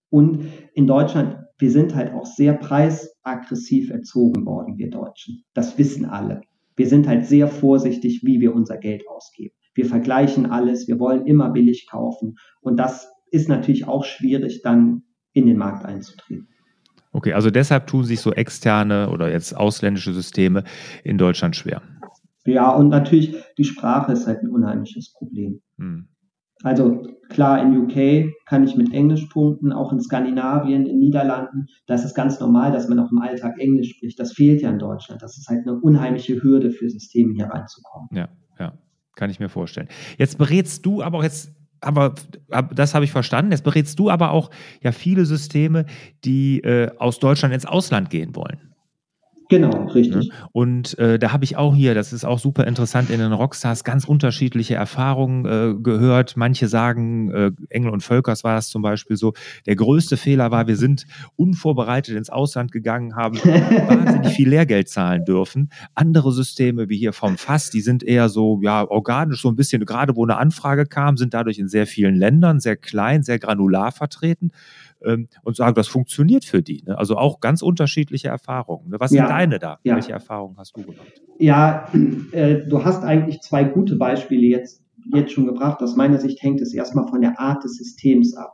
Und 0.09 0.47
in 0.73 0.87
Deutschland 0.87 1.45
wir 1.57 1.71
sind 1.71 1.95
halt 1.95 2.13
auch 2.13 2.25
sehr 2.25 2.53
preisaggressiv 2.53 3.89
erzogen 3.89 4.45
worden, 4.45 4.77
wir 4.77 4.89
Deutschen. 4.89 5.43
Das 5.53 5.77
wissen 5.77 6.05
alle. 6.05 6.41
Wir 6.75 6.87
sind 6.87 7.07
halt 7.07 7.25
sehr 7.25 7.47
vorsichtig, 7.47 8.21
wie 8.23 8.41
wir 8.41 8.53
unser 8.53 8.77
Geld 8.77 9.07
ausgeben. 9.07 9.55
Wir 9.73 9.85
vergleichen 9.85 10.45
alles, 10.45 10.87
wir 10.87 10.99
wollen 10.99 11.25
immer 11.25 11.49
billig 11.49 11.87
kaufen. 11.89 12.35
Und 12.61 12.77
das 12.77 13.09
ist 13.31 13.47
natürlich 13.47 13.87
auch 13.87 14.03
schwierig, 14.03 14.61
dann 14.63 15.03
in 15.31 15.45
den 15.45 15.57
Markt 15.57 15.85
einzutreten. 15.85 16.47
Okay, 17.11 17.31
also 17.31 17.49
deshalb 17.49 17.87
tun 17.87 18.03
sich 18.03 18.19
so 18.19 18.33
externe 18.33 19.09
oder 19.09 19.31
jetzt 19.31 19.55
ausländische 19.55 20.11
Systeme 20.11 20.65
in 21.05 21.17
Deutschland 21.17 21.55
schwer. 21.55 21.81
Ja, 22.45 22.71
und 22.71 22.89
natürlich 22.89 23.35
die 23.57 23.63
Sprache 23.63 24.11
ist 24.11 24.27
halt 24.27 24.43
ein 24.43 24.49
unheimliches 24.49 25.13
Problem. 25.13 25.61
Hm. 25.77 26.09
Also 26.65 27.03
klar, 27.29 27.61
in 27.61 27.77
UK 27.77 28.33
kann 28.47 28.63
ich 28.63 28.75
mit 28.75 28.91
Englisch 28.91 29.25
punkten, 29.25 29.71
auch 29.71 29.91
in 29.91 30.01
Skandinavien, 30.01 30.87
in 30.87 30.97
Niederlanden. 30.97 31.67
Da 31.85 31.93
ist 31.93 32.15
ganz 32.15 32.39
normal, 32.39 32.71
dass 32.71 32.89
man 32.89 32.97
auch 32.97 33.11
im 33.11 33.19
Alltag 33.19 33.59
Englisch 33.59 33.91
spricht. 33.91 34.19
Das 34.19 34.33
fehlt 34.33 34.63
ja 34.63 34.71
in 34.71 34.79
Deutschland. 34.79 35.21
Das 35.21 35.37
ist 35.37 35.47
halt 35.47 35.67
eine 35.67 35.79
unheimliche 35.79 36.41
Hürde 36.41 36.71
für 36.71 36.89
Systeme 36.89 37.33
hier 37.35 37.45
reinzukommen. 37.45 38.09
Ja, 38.11 38.29
ja, 38.59 38.73
kann 39.15 39.29
ich 39.29 39.39
mir 39.39 39.47
vorstellen. 39.47 39.89
Jetzt 40.17 40.39
berätst 40.39 40.83
du 40.87 41.03
aber 41.03 41.19
auch 41.19 41.23
jetzt 41.23 41.51
aber 41.81 42.15
das 42.73 42.95
habe 42.95 43.05
ich 43.05 43.11
verstanden. 43.11 43.51
Jetzt 43.51 43.63
berätst 43.63 43.99
du 43.99 44.09
aber 44.09 44.31
auch 44.31 44.49
ja 44.81 44.91
viele 44.91 45.25
Systeme, 45.25 45.85
die 46.23 46.61
äh, 46.61 46.89
aus 46.97 47.19
Deutschland 47.19 47.53
ins 47.53 47.67
Ausland 47.67 48.09
gehen 48.09 48.35
wollen. 48.35 48.74
Genau, 49.49 49.85
richtig. 49.87 50.31
Und 50.53 50.97
äh, 50.97 51.19
da 51.19 51.31
habe 51.31 51.43
ich 51.43 51.55
auch 51.55 51.75
hier, 51.75 51.93
das 51.93 52.13
ist 52.13 52.25
auch 52.25 52.39
super 52.39 52.65
interessant, 52.65 53.09
in 53.09 53.19
den 53.19 53.31
Rockstars 53.31 53.83
ganz 53.83 54.05
unterschiedliche 54.05 54.75
Erfahrungen 54.75 55.45
äh, 55.45 55.75
gehört. 55.81 56.35
Manche 56.35 56.67
sagen, 56.67 57.31
äh, 57.31 57.51
Engel 57.69 57.91
und 57.91 58.01
Völkers 58.01 58.43
war 58.43 58.55
das 58.55 58.69
zum 58.69 58.81
Beispiel 58.81 59.17
so, 59.17 59.33
der 59.67 59.75
größte 59.75 60.17
Fehler 60.17 60.49
war, 60.49 60.67
wir 60.67 60.77
sind 60.77 61.05
unvorbereitet 61.35 62.15
ins 62.15 62.29
Ausland 62.29 62.71
gegangen, 62.71 63.15
haben 63.15 63.37
wahnsinnig 63.43 64.33
viel 64.33 64.49
Lehrgeld 64.49 64.89
zahlen 64.89 65.25
dürfen. 65.25 65.69
Andere 65.93 66.31
Systeme 66.31 66.89
wie 66.89 66.97
hier 66.97 67.13
vom 67.13 67.37
Fass, 67.37 67.69
die 67.69 67.81
sind 67.81 68.03
eher 68.03 68.29
so, 68.29 68.59
ja, 68.63 68.89
organisch, 68.89 69.41
so 69.41 69.49
ein 69.49 69.55
bisschen, 69.55 69.85
gerade 69.85 70.15
wo 70.15 70.23
eine 70.23 70.37
Anfrage 70.37 70.85
kam, 70.85 71.17
sind 71.17 71.33
dadurch 71.33 71.59
in 71.59 71.67
sehr 71.67 71.85
vielen 71.85 72.15
Ländern 72.15 72.59
sehr 72.59 72.77
klein, 72.77 73.21
sehr 73.21 73.37
granular 73.37 73.91
vertreten 73.91 74.51
ähm, 75.05 75.27
und 75.43 75.55
sagen, 75.55 75.75
das 75.75 75.87
funktioniert 75.87 76.45
für 76.45 76.61
die. 76.61 76.83
Ne? 76.85 76.97
Also 76.97 77.17
auch 77.17 77.39
ganz 77.39 77.61
unterschiedliche 77.61 78.27
Erfahrungen. 78.27 78.89
Ne? 78.89 78.99
Was 78.99 79.11
ja, 79.11 79.23
sind 79.23 79.29
deine 79.29 79.59
da? 79.59 79.79
Ja. 79.83 79.95
Welche 79.95 80.11
Erfahrungen 80.11 80.57
hast 80.57 80.75
du 80.77 80.83
gemacht? 80.83 81.21
Ja, 81.39 81.87
äh, 82.31 82.67
du 82.67 82.83
hast 82.83 83.03
eigentlich 83.03 83.41
zwei 83.41 83.63
gute 83.63 83.95
Beispiele 83.95 84.47
jetzt, 84.47 84.83
jetzt 85.13 85.31
schon 85.31 85.45
gebracht. 85.45 85.81
Aus 85.81 85.95
meiner 85.95 86.19
Sicht 86.19 86.41
hängt 86.41 86.61
es 86.61 86.73
erstmal 86.73 87.07
von 87.07 87.21
der 87.21 87.39
Art 87.39 87.63
des 87.63 87.77
Systems 87.77 88.35
ab. 88.35 88.53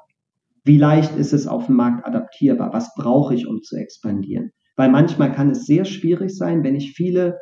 Wie 0.64 0.78
leicht 0.78 1.16
ist 1.16 1.34
es 1.34 1.48
auf 1.48 1.66
dem 1.66 1.76
Markt 1.76 2.06
adaptierbar? 2.06 2.72
Was 2.74 2.94
brauche 2.96 3.34
ich, 3.34 3.48
um 3.48 3.62
zu 3.62 3.78
expandieren? 3.78 4.52
Weil 4.76 4.90
manchmal 4.90 5.32
kann 5.32 5.50
es 5.50 5.66
sehr 5.66 5.86
schwierig 5.86 6.36
sein, 6.36 6.64
wenn 6.64 6.76
ich 6.76 6.94
viele 6.94 7.38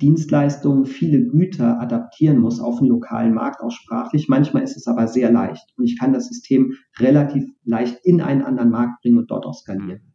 Dienstleistungen, 0.00 0.84
viele 0.84 1.26
Güter 1.26 1.80
adaptieren 1.80 2.38
muss 2.38 2.60
auf 2.60 2.80
den 2.80 2.88
lokalen 2.88 3.34
Markt, 3.34 3.62
auch 3.62 3.70
sprachlich. 3.70 4.28
Manchmal 4.28 4.62
ist 4.62 4.76
es 4.76 4.86
aber 4.86 5.08
sehr 5.08 5.32
leicht 5.32 5.64
und 5.76 5.84
ich 5.84 5.98
kann 5.98 6.12
das 6.12 6.28
System 6.28 6.74
relativ 6.98 7.44
leicht 7.64 7.98
in 8.04 8.20
einen 8.20 8.42
anderen 8.42 8.70
Markt 8.70 9.00
bringen 9.00 9.18
und 9.18 9.30
dort 9.30 9.46
auch 9.46 9.54
skalieren. 9.54 10.12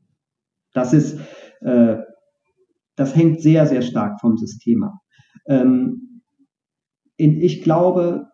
Das 0.74 0.94
ist, 0.94 1.20
äh, 1.62 1.98
das 2.96 3.16
hängt 3.16 3.42
sehr, 3.42 3.66
sehr 3.66 3.82
stark 3.82 4.22
vom 4.22 4.38
System 4.38 4.84
ab. 4.84 4.94
Ähm, 5.48 6.22
ich 7.18 7.62
glaube, 7.62 8.28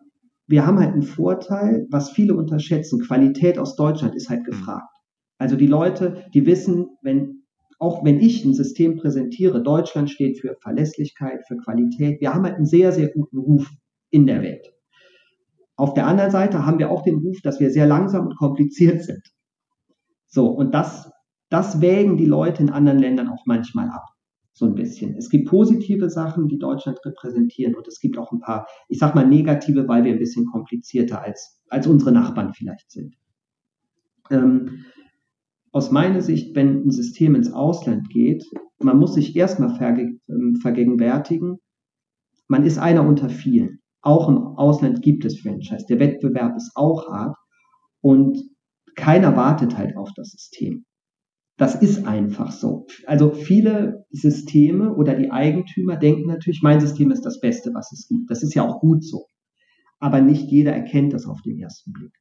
wir 0.46 0.66
haben 0.66 0.78
halt 0.78 0.92
einen 0.92 1.02
Vorteil, 1.02 1.86
was 1.90 2.10
viele 2.10 2.34
unterschätzen. 2.34 3.00
Qualität 3.00 3.58
aus 3.58 3.76
Deutschland 3.76 4.14
ist 4.14 4.30
halt 4.30 4.44
gefragt. 4.44 4.88
Also 5.38 5.56
die 5.56 5.66
Leute, 5.66 6.24
die 6.34 6.46
wissen, 6.46 6.88
wenn 7.02 7.37
auch 7.78 8.04
wenn 8.04 8.20
ich 8.20 8.44
ein 8.44 8.54
System 8.54 8.96
präsentiere, 8.96 9.62
Deutschland 9.62 10.10
steht 10.10 10.40
für 10.40 10.56
Verlässlichkeit, 10.60 11.46
für 11.46 11.56
Qualität. 11.56 12.20
Wir 12.20 12.34
haben 12.34 12.44
halt 12.44 12.56
einen 12.56 12.66
sehr, 12.66 12.92
sehr 12.92 13.08
guten 13.08 13.38
Ruf 13.38 13.70
in 14.10 14.26
der 14.26 14.42
Welt. 14.42 14.72
Auf 15.76 15.94
der 15.94 16.06
anderen 16.06 16.32
Seite 16.32 16.66
haben 16.66 16.80
wir 16.80 16.90
auch 16.90 17.02
den 17.02 17.18
Ruf, 17.18 17.40
dass 17.42 17.60
wir 17.60 17.70
sehr 17.70 17.86
langsam 17.86 18.26
und 18.26 18.36
kompliziert 18.36 19.04
sind. 19.04 19.22
So, 20.26 20.48
und 20.48 20.74
das, 20.74 21.10
das 21.50 21.80
wägen 21.80 22.16
die 22.16 22.26
Leute 22.26 22.62
in 22.62 22.70
anderen 22.70 22.98
Ländern 22.98 23.28
auch 23.28 23.46
manchmal 23.46 23.88
ab. 23.88 24.04
So 24.52 24.66
ein 24.66 24.74
bisschen. 24.74 25.16
Es 25.16 25.30
gibt 25.30 25.48
positive 25.48 26.10
Sachen, 26.10 26.48
die 26.48 26.58
Deutschland 26.58 26.98
repräsentieren 27.04 27.76
und 27.76 27.86
es 27.86 28.00
gibt 28.00 28.18
auch 28.18 28.32
ein 28.32 28.40
paar, 28.40 28.66
ich 28.88 28.98
sag 28.98 29.14
mal, 29.14 29.24
negative, 29.24 29.86
weil 29.86 30.02
wir 30.02 30.12
ein 30.12 30.18
bisschen 30.18 30.46
komplizierter 30.46 31.22
als, 31.22 31.62
als 31.68 31.86
unsere 31.86 32.10
Nachbarn 32.10 32.52
vielleicht 32.52 32.90
sind. 32.90 33.14
Ähm, 34.30 34.84
aus 35.78 35.92
meiner 35.92 36.22
Sicht, 36.22 36.56
wenn 36.56 36.88
ein 36.88 36.90
System 36.90 37.36
ins 37.36 37.52
Ausland 37.52 38.10
geht, 38.10 38.44
man 38.80 38.98
muss 38.98 39.14
sich 39.14 39.36
erstmal 39.36 39.76
verge 39.76 40.18
ähm, 40.28 40.56
vergegenwärtigen, 40.60 41.58
man 42.48 42.64
ist 42.64 42.78
einer 42.78 43.06
unter 43.06 43.28
vielen. 43.28 43.78
Auch 44.00 44.28
im 44.28 44.38
Ausland 44.38 45.02
gibt 45.02 45.24
es 45.24 45.40
Franchise. 45.40 45.86
Der 45.88 46.00
Wettbewerb 46.00 46.56
ist 46.56 46.72
auch 46.74 47.08
hart 47.08 47.36
und 48.00 48.42
keiner 48.96 49.36
wartet 49.36 49.78
halt 49.78 49.96
auf 49.96 50.10
das 50.16 50.30
System. 50.30 50.84
Das 51.56 51.76
ist 51.76 52.04
einfach 52.06 52.50
so. 52.50 52.86
Also 53.06 53.30
viele 53.30 54.04
Systeme 54.10 54.94
oder 54.96 55.14
die 55.14 55.30
Eigentümer 55.30 55.96
denken 55.96 56.26
natürlich, 56.26 56.60
mein 56.60 56.80
System 56.80 57.12
ist 57.12 57.24
das 57.24 57.38
Beste, 57.38 57.70
was 57.72 57.92
es 57.92 58.08
gibt. 58.08 58.28
Das 58.30 58.42
ist 58.42 58.54
ja 58.54 58.66
auch 58.66 58.80
gut 58.80 59.04
so. 59.04 59.26
Aber 60.00 60.20
nicht 60.20 60.50
jeder 60.50 60.72
erkennt 60.72 61.12
das 61.12 61.26
auf 61.26 61.40
den 61.42 61.60
ersten 61.60 61.92
Blick. 61.92 62.14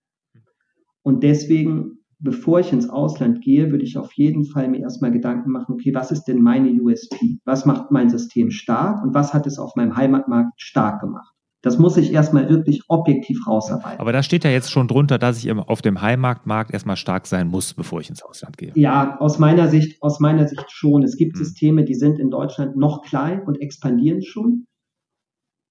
Und 1.02 1.24
deswegen 1.24 2.04
bevor 2.20 2.60
ich 2.60 2.74
ins 2.74 2.90
Ausland 2.90 3.42
gehe, 3.42 3.72
würde 3.72 3.84
ich 3.84 3.98
auf 3.98 4.12
jeden 4.14 4.46
Fall 4.46 4.68
mir 4.68 4.80
erstmal 4.80 5.12
Gedanken 5.12 5.52
machen, 5.52 5.74
okay, 5.74 5.94
was 5.94 6.12
ist 6.12 6.24
denn 6.26 6.42
meine 6.42 6.72
USP? 6.72 7.40
Was 7.46 7.66
macht 7.66 7.92
mein 7.92 8.10
System 8.10 8.52
stark 8.52 9.04
und 9.04 9.14
was 9.14 9.34
hat 9.34 9.46
es 9.48 9.60
auf 9.60 9.76
meinem 9.76 9.96
Heimatmarkt 9.96 10.60
stark 10.60 11.02
gemacht? 11.02 11.34
Das 11.64 11.80
muss 11.80 11.98
ich 11.98 12.14
erstmal 12.14 12.50
wirklich 12.50 12.84
objektiv 12.88 13.46
rausarbeiten. 13.48 14.00
Aber 14.00 14.14
da 14.14 14.22
steht 14.22 14.44
ja 14.44 14.52
jetzt 14.52 14.72
schon 14.72 14.88
drunter, 14.88 15.18
dass 15.18 15.44
ich 15.44 15.52
auf 15.52 15.82
dem 15.82 16.02
Heimatmarkt 16.02 16.72
erstmal 16.72 16.98
stark 16.98 17.26
sein 17.26 17.48
muss, 17.48 17.74
bevor 17.74 18.00
ich 18.00 18.10
ins 18.10 18.24
Ausland 18.24 18.58
gehe. 18.58 18.72
Ja, 18.76 19.18
aus 19.20 19.40
meiner 19.40 19.68
Sicht, 19.68 20.02
aus 20.02 20.20
meiner 20.20 20.48
Sicht 20.48 20.66
schon. 20.70 21.04
Es 21.04 21.18
gibt 21.18 21.36
hm. 21.36 21.44
Systeme, 21.44 21.84
die 21.84 21.96
sind 21.96 22.20
in 22.20 22.30
Deutschland 22.30 22.78
noch 22.78 23.02
klein 23.02 23.42
und 23.44 23.60
expandieren 23.60 24.22
schon. 24.22 24.68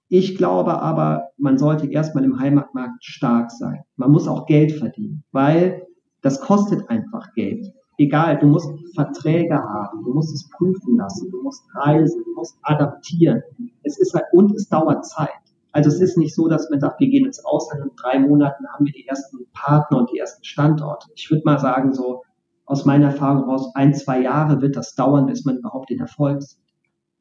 Ich 0.09 0.37
glaube 0.37 0.83
aber, 0.83 1.29
man 1.37 1.57
sollte 1.57 1.91
erstmal 1.91 2.25
im 2.25 2.39
Heimatmarkt 2.39 3.05
stark 3.05 3.51
sein. 3.51 3.81
Man 3.97 4.11
muss 4.11 4.29
auch 4.29 4.47
Geld 4.47 4.73
verdienen, 4.73 5.25
weil 5.33 5.86
das 6.27 6.41
kostet 6.41 6.91
einfach 6.91 7.33
Geld. 7.35 7.73
Egal, 7.99 8.37
du 8.39 8.49
musst 8.49 8.69
Verträge 8.97 9.55
haben, 9.55 10.03
du 10.03 10.13
musst 10.13 10.35
es 10.35 10.51
prüfen 10.51 10.97
lassen, 10.97 11.31
du 11.31 11.41
musst 11.41 11.63
reisen, 11.77 12.25
du 12.25 12.35
musst 12.35 12.59
adaptieren. 12.63 13.41
Es 13.85 13.97
ist 14.01 14.13
halt, 14.13 14.25
und 14.33 14.53
es 14.57 14.69
dauert 14.69 15.07
Zeit. 15.07 15.31
Also 15.71 15.89
es 15.89 16.01
ist 16.01 16.19
nicht 16.19 16.35
so, 16.35 16.49
dass 16.49 16.69
man 16.69 16.81
sagt, 16.81 16.99
wir 16.99 17.09
gehen 17.09 17.27
ins 17.27 17.45
Ausland 17.45 17.83
und 17.83 17.91
in 17.91 17.97
drei 17.97 18.19
Monaten 18.19 18.67
haben 18.67 18.87
wir 18.87 18.93
die 18.93 19.07
ersten 19.07 19.47
Partner 19.53 19.99
und 19.99 20.11
die 20.11 20.19
ersten 20.19 20.43
Standorte. 20.43 21.07
Ich 21.15 21.31
würde 21.31 21.45
mal 21.45 21.61
sagen, 21.61 21.93
so 21.93 22.25
aus 22.65 22.85
meiner 22.85 23.07
Erfahrung 23.07 23.45
raus, 23.45 23.71
ein, 23.77 23.95
zwei 23.95 24.21
Jahre 24.21 24.61
wird 24.61 24.75
das 24.75 24.97
dauern, 24.97 25.27
bis 25.27 25.45
man 25.45 25.59
überhaupt 25.59 25.91
den 25.91 26.01
Erfolg 26.01 26.43
sieht. 26.43 26.59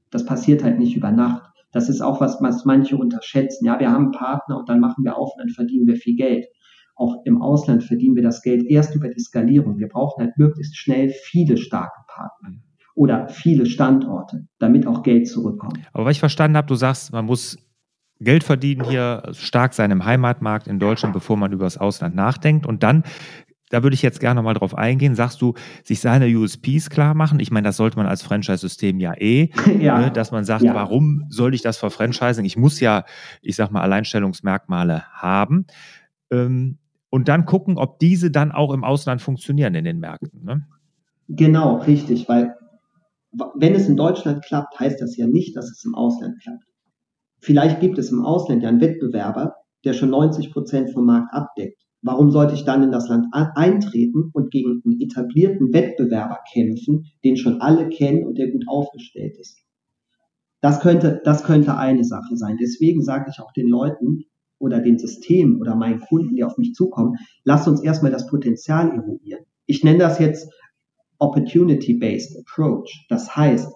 Das 0.10 0.26
passiert 0.26 0.64
halt 0.64 0.80
nicht 0.80 0.96
über 0.98 1.12
Nacht. 1.12 1.44
Das 1.74 1.90
ist 1.90 2.02
auch 2.02 2.22
was, 2.22 2.42
was 2.42 2.66
manche 2.66 2.98
unterschätzen. 2.98 3.66
Ja, 3.66 3.80
wir 3.80 3.92
haben 3.92 4.06
einen 4.06 4.12
Partner 4.14 4.58
und 4.58 4.68
dann 4.68 4.80
machen 4.80 5.04
wir 5.04 5.16
auf 5.16 5.30
und 5.36 5.42
dann 5.42 5.50
verdienen 5.50 5.86
wir 5.86 5.98
viel 5.98 6.16
Geld. 6.16 6.48
Auch 6.96 7.24
im 7.26 7.42
Ausland 7.42 7.84
verdienen 7.84 8.16
wir 8.16 8.24
das 8.24 8.42
Geld 8.42 8.64
erst 8.66 8.96
über 8.96 9.10
die 9.10 9.20
Skalierung. 9.20 9.78
Wir 9.78 9.90
brauchen 9.90 10.24
halt 10.24 10.38
möglichst 10.38 10.78
schnell 10.78 11.10
viele 11.10 11.58
starke 11.58 12.02
Partner 12.08 12.56
oder 12.96 13.28
viele 13.28 13.66
Standorte, 13.66 14.48
damit 14.60 14.88
auch 14.88 15.04
Geld 15.04 15.28
zurückkommt. 15.28 15.80
Aber 15.92 16.06
was 16.06 16.14
ich 16.14 16.20
verstanden 16.20 16.56
habe, 16.56 16.68
du 16.68 16.76
sagst, 16.76 17.12
man 17.12 17.26
muss 17.26 17.58
Geld 18.22 18.46
verdienen 18.46 18.86
hier, 18.86 19.24
stark 19.34 19.74
sein 19.74 19.92
im 19.92 20.06
Heimatmarkt 20.06 20.68
in 20.68 20.80
Deutschland, 20.80 21.14
bevor 21.14 21.36
man 21.36 21.52
über 21.52 21.66
das 21.66 21.78
Ausland 21.78 22.16
nachdenkt. 22.16 22.66
Und 22.66 22.82
dann 22.82 23.04
da 23.70 23.84
würde 23.84 23.96
ich 23.96 24.02
jetzt 24.02 24.20
gerne 24.20 24.36
nochmal 24.36 24.54
drauf 24.54 24.78
eingehen. 24.78 25.16
Sagst 25.16 25.42
du, 25.42 25.54
sich 25.84 26.00
seine 26.00 26.28
USPs 26.28 26.90
klar 26.90 27.14
machen? 27.14 27.40
Ich 27.40 27.52
meine, 27.52 27.68
das 27.68 27.78
sollte 27.78 27.98
man 27.98 28.06
als 28.06 28.22
Franchise-System 28.22 29.00
ja 29.00 29.14
eh, 29.18 29.50
ja. 29.80 30.00
Ne, 30.00 30.12
dass 30.12 30.32
man 30.32 30.46
sagt, 30.46 30.64
ja. 30.64 30.74
warum 30.74 31.26
soll 31.30 31.54
ich 31.54 31.62
das 31.62 31.78
verfranchising? 31.78 32.46
Ich 32.46 32.58
muss 32.58 32.80
ja, 32.80 33.06
ich 33.42 33.56
sag 33.56 33.72
mal, 33.72 33.82
Alleinstellungsmerkmale 33.82 35.04
haben. 35.12 35.66
Ähm, 36.32 36.78
und 37.16 37.30
dann 37.30 37.46
gucken, 37.46 37.78
ob 37.78 37.98
diese 38.00 38.30
dann 38.30 38.52
auch 38.52 38.74
im 38.74 38.84
Ausland 38.84 39.22
funktionieren 39.22 39.74
in 39.74 39.86
den 39.86 40.00
Märkten. 40.02 40.44
Ne? 40.44 40.68
Genau, 41.30 41.78
richtig, 41.78 42.28
weil 42.28 42.58
wenn 43.56 43.74
es 43.74 43.88
in 43.88 43.96
Deutschland 43.96 44.44
klappt, 44.44 44.78
heißt 44.78 45.00
das 45.00 45.16
ja 45.16 45.26
nicht, 45.26 45.56
dass 45.56 45.72
es 45.72 45.86
im 45.86 45.96
Ausland 45.96 46.42
klappt. 46.42 46.66
Vielleicht 47.40 47.80
gibt 47.80 47.98
es 48.00 48.12
im 48.12 48.26
Ausland 48.26 48.64
ja 48.64 48.68
einen 48.68 48.82
Wettbewerber, 48.82 49.56
der 49.86 49.94
schon 49.94 50.10
90 50.10 50.52
Prozent 50.52 50.92
vom 50.92 51.06
Markt 51.06 51.34
abdeckt. 51.34 51.82
Warum 52.02 52.32
sollte 52.32 52.54
ich 52.54 52.66
dann 52.66 52.84
in 52.84 52.92
das 52.92 53.08
Land 53.08 53.28
eintreten 53.32 54.32
und 54.34 54.52
gegen 54.52 54.82
einen 54.84 55.00
etablierten 55.00 55.72
Wettbewerber 55.72 56.40
kämpfen, 56.52 57.06
den 57.24 57.38
schon 57.38 57.62
alle 57.62 57.88
kennen 57.88 58.26
und 58.26 58.38
der 58.38 58.52
gut 58.52 58.66
aufgestellt 58.68 59.38
ist? 59.40 59.58
Das 60.60 60.82
könnte, 60.82 61.22
das 61.24 61.46
könnte 61.46 61.78
eine 61.78 62.04
Sache 62.04 62.36
sein. 62.36 62.58
Deswegen 62.60 63.02
sage 63.02 63.32
ich 63.32 63.40
auch 63.40 63.54
den 63.54 63.70
Leuten 63.70 64.26
oder 64.60 64.80
den 64.80 64.98
Systemen 64.98 65.60
oder 65.60 65.76
meinen 65.76 66.00
Kunden, 66.00 66.36
die 66.36 66.44
auf 66.44 66.58
mich 66.58 66.74
zukommen, 66.74 67.16
lasst 67.44 67.68
uns 67.68 67.82
erstmal 67.82 68.12
das 68.12 68.28
Potenzial 68.28 68.90
eruieren. 68.90 69.46
Ich 69.66 69.84
nenne 69.84 70.00
das 70.00 70.20
jetzt 70.20 70.52
Opportunity-Based 71.20 72.38
Approach. 72.40 73.06
Das 73.10 73.36
heißt, 73.36 73.72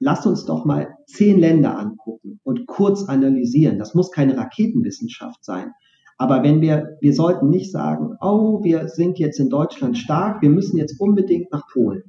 lasst 0.00 0.26
uns 0.26 0.44
doch 0.44 0.64
mal 0.64 0.94
zehn 1.06 1.38
Länder 1.38 1.78
angucken 1.78 2.40
und 2.44 2.66
kurz 2.66 3.04
analysieren. 3.04 3.78
Das 3.78 3.94
muss 3.94 4.10
keine 4.10 4.36
Raketenwissenschaft 4.36 5.44
sein. 5.44 5.72
Aber 6.18 6.42
wenn 6.42 6.60
wir, 6.60 6.96
wir 7.00 7.14
sollten 7.14 7.48
nicht 7.48 7.70
sagen, 7.70 8.16
oh, 8.20 8.62
wir 8.64 8.88
sind 8.88 9.18
jetzt 9.18 9.38
in 9.38 9.48
Deutschland 9.48 9.96
stark, 9.96 10.42
wir 10.42 10.50
müssen 10.50 10.76
jetzt 10.76 11.00
unbedingt 11.00 11.52
nach 11.52 11.66
Polen. 11.72 12.02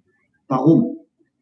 Warum? 0.47 0.97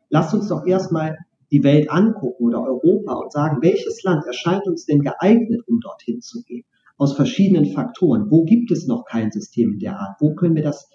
Lasst 0.09 0.33
uns 0.33 0.49
doch 0.49 0.65
erstmal 0.65 1.17
die 1.51 1.63
Welt 1.63 1.89
angucken 1.89 2.43
oder 2.43 2.61
Europa 2.61 3.13
und 3.13 3.31
sagen, 3.31 3.59
welches 3.61 4.03
Land 4.03 4.25
erscheint 4.25 4.67
uns 4.67 4.85
denn 4.85 5.01
geeignet, 5.01 5.61
um 5.67 5.79
dorthin 5.79 6.21
zu 6.21 6.43
gehen? 6.43 6.65
Aus 6.97 7.15
verschiedenen 7.15 7.73
Faktoren. 7.73 8.31
Wo 8.31 8.43
gibt 8.43 8.71
es 8.71 8.87
noch 8.87 9.05
kein 9.05 9.31
System 9.31 9.77
der 9.79 9.99
Art? 9.99 10.17
Wo 10.19 10.33
können 10.33 10.55
wir 10.55 10.63
das 10.63 10.89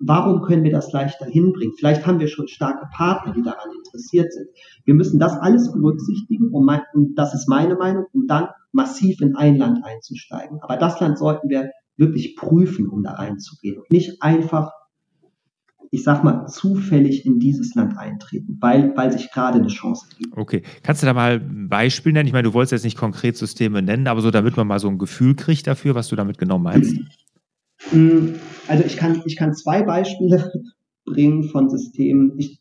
Warum 0.00 0.42
können 0.42 0.62
wir 0.62 0.70
das 0.70 0.92
leichter 0.92 1.26
hinbringen? 1.26 1.74
Vielleicht 1.76 2.06
haben 2.06 2.20
wir 2.20 2.28
schon 2.28 2.46
starke 2.46 2.86
Partner, 2.96 3.32
die 3.32 3.42
daran 3.42 3.68
interessiert 3.84 4.32
sind. 4.32 4.46
Wir 4.84 4.94
müssen 4.94 5.18
das 5.18 5.32
alles 5.32 5.72
berücksichtigen, 5.72 6.50
um, 6.52 6.70
und 6.94 7.16
das 7.16 7.34
ist 7.34 7.48
meine 7.48 7.74
Meinung, 7.74 8.04
um 8.12 8.28
dann 8.28 8.46
massiv 8.70 9.20
in 9.20 9.34
ein 9.34 9.56
Land 9.56 9.84
einzusteigen. 9.84 10.60
Aber 10.62 10.76
das 10.76 11.00
Land 11.00 11.18
sollten 11.18 11.48
wir 11.48 11.70
wirklich 11.96 12.36
prüfen, 12.36 12.88
um 12.88 13.02
da 13.02 13.14
reinzugehen 13.14 13.78
und 13.78 13.90
nicht 13.90 14.22
einfach, 14.22 14.70
ich 15.90 16.04
sag 16.04 16.22
mal, 16.22 16.46
zufällig 16.46 17.24
in 17.24 17.38
dieses 17.38 17.74
Land 17.74 17.96
eintreten, 17.96 18.58
weil, 18.60 18.94
weil 18.96 19.12
sich 19.12 19.30
gerade 19.30 19.58
eine 19.58 19.68
Chance 19.68 20.06
gibt. 20.16 20.36
Okay. 20.36 20.62
Kannst 20.82 21.02
du 21.02 21.06
da 21.06 21.14
mal 21.14 21.40
ein 21.40 21.68
Beispiel 21.68 22.12
nennen? 22.12 22.26
Ich 22.26 22.32
meine, 22.32 22.48
du 22.48 22.54
wolltest 22.54 22.72
jetzt 22.72 22.84
nicht 22.84 22.98
konkret 22.98 23.36
Systeme 23.36 23.80
nennen, 23.82 24.06
aber 24.06 24.20
so, 24.20 24.30
damit 24.30 24.56
man 24.56 24.66
mal 24.66 24.80
so 24.80 24.88
ein 24.88 24.98
Gefühl 24.98 25.34
kriegt 25.34 25.66
dafür, 25.66 25.94
was 25.94 26.08
du 26.08 26.16
damit 26.16 26.38
genau 26.38 26.58
meinst. 26.58 26.96
Mm, 27.92 28.34
also 28.66 28.82
ich 28.82 28.96
kann, 28.96 29.22
ich 29.24 29.36
kann 29.36 29.54
zwei 29.54 29.84
Beispiele 29.84 30.50
bringen 31.04 31.44
von 31.44 31.70
Systemen, 31.70 32.32
ich, 32.36 32.60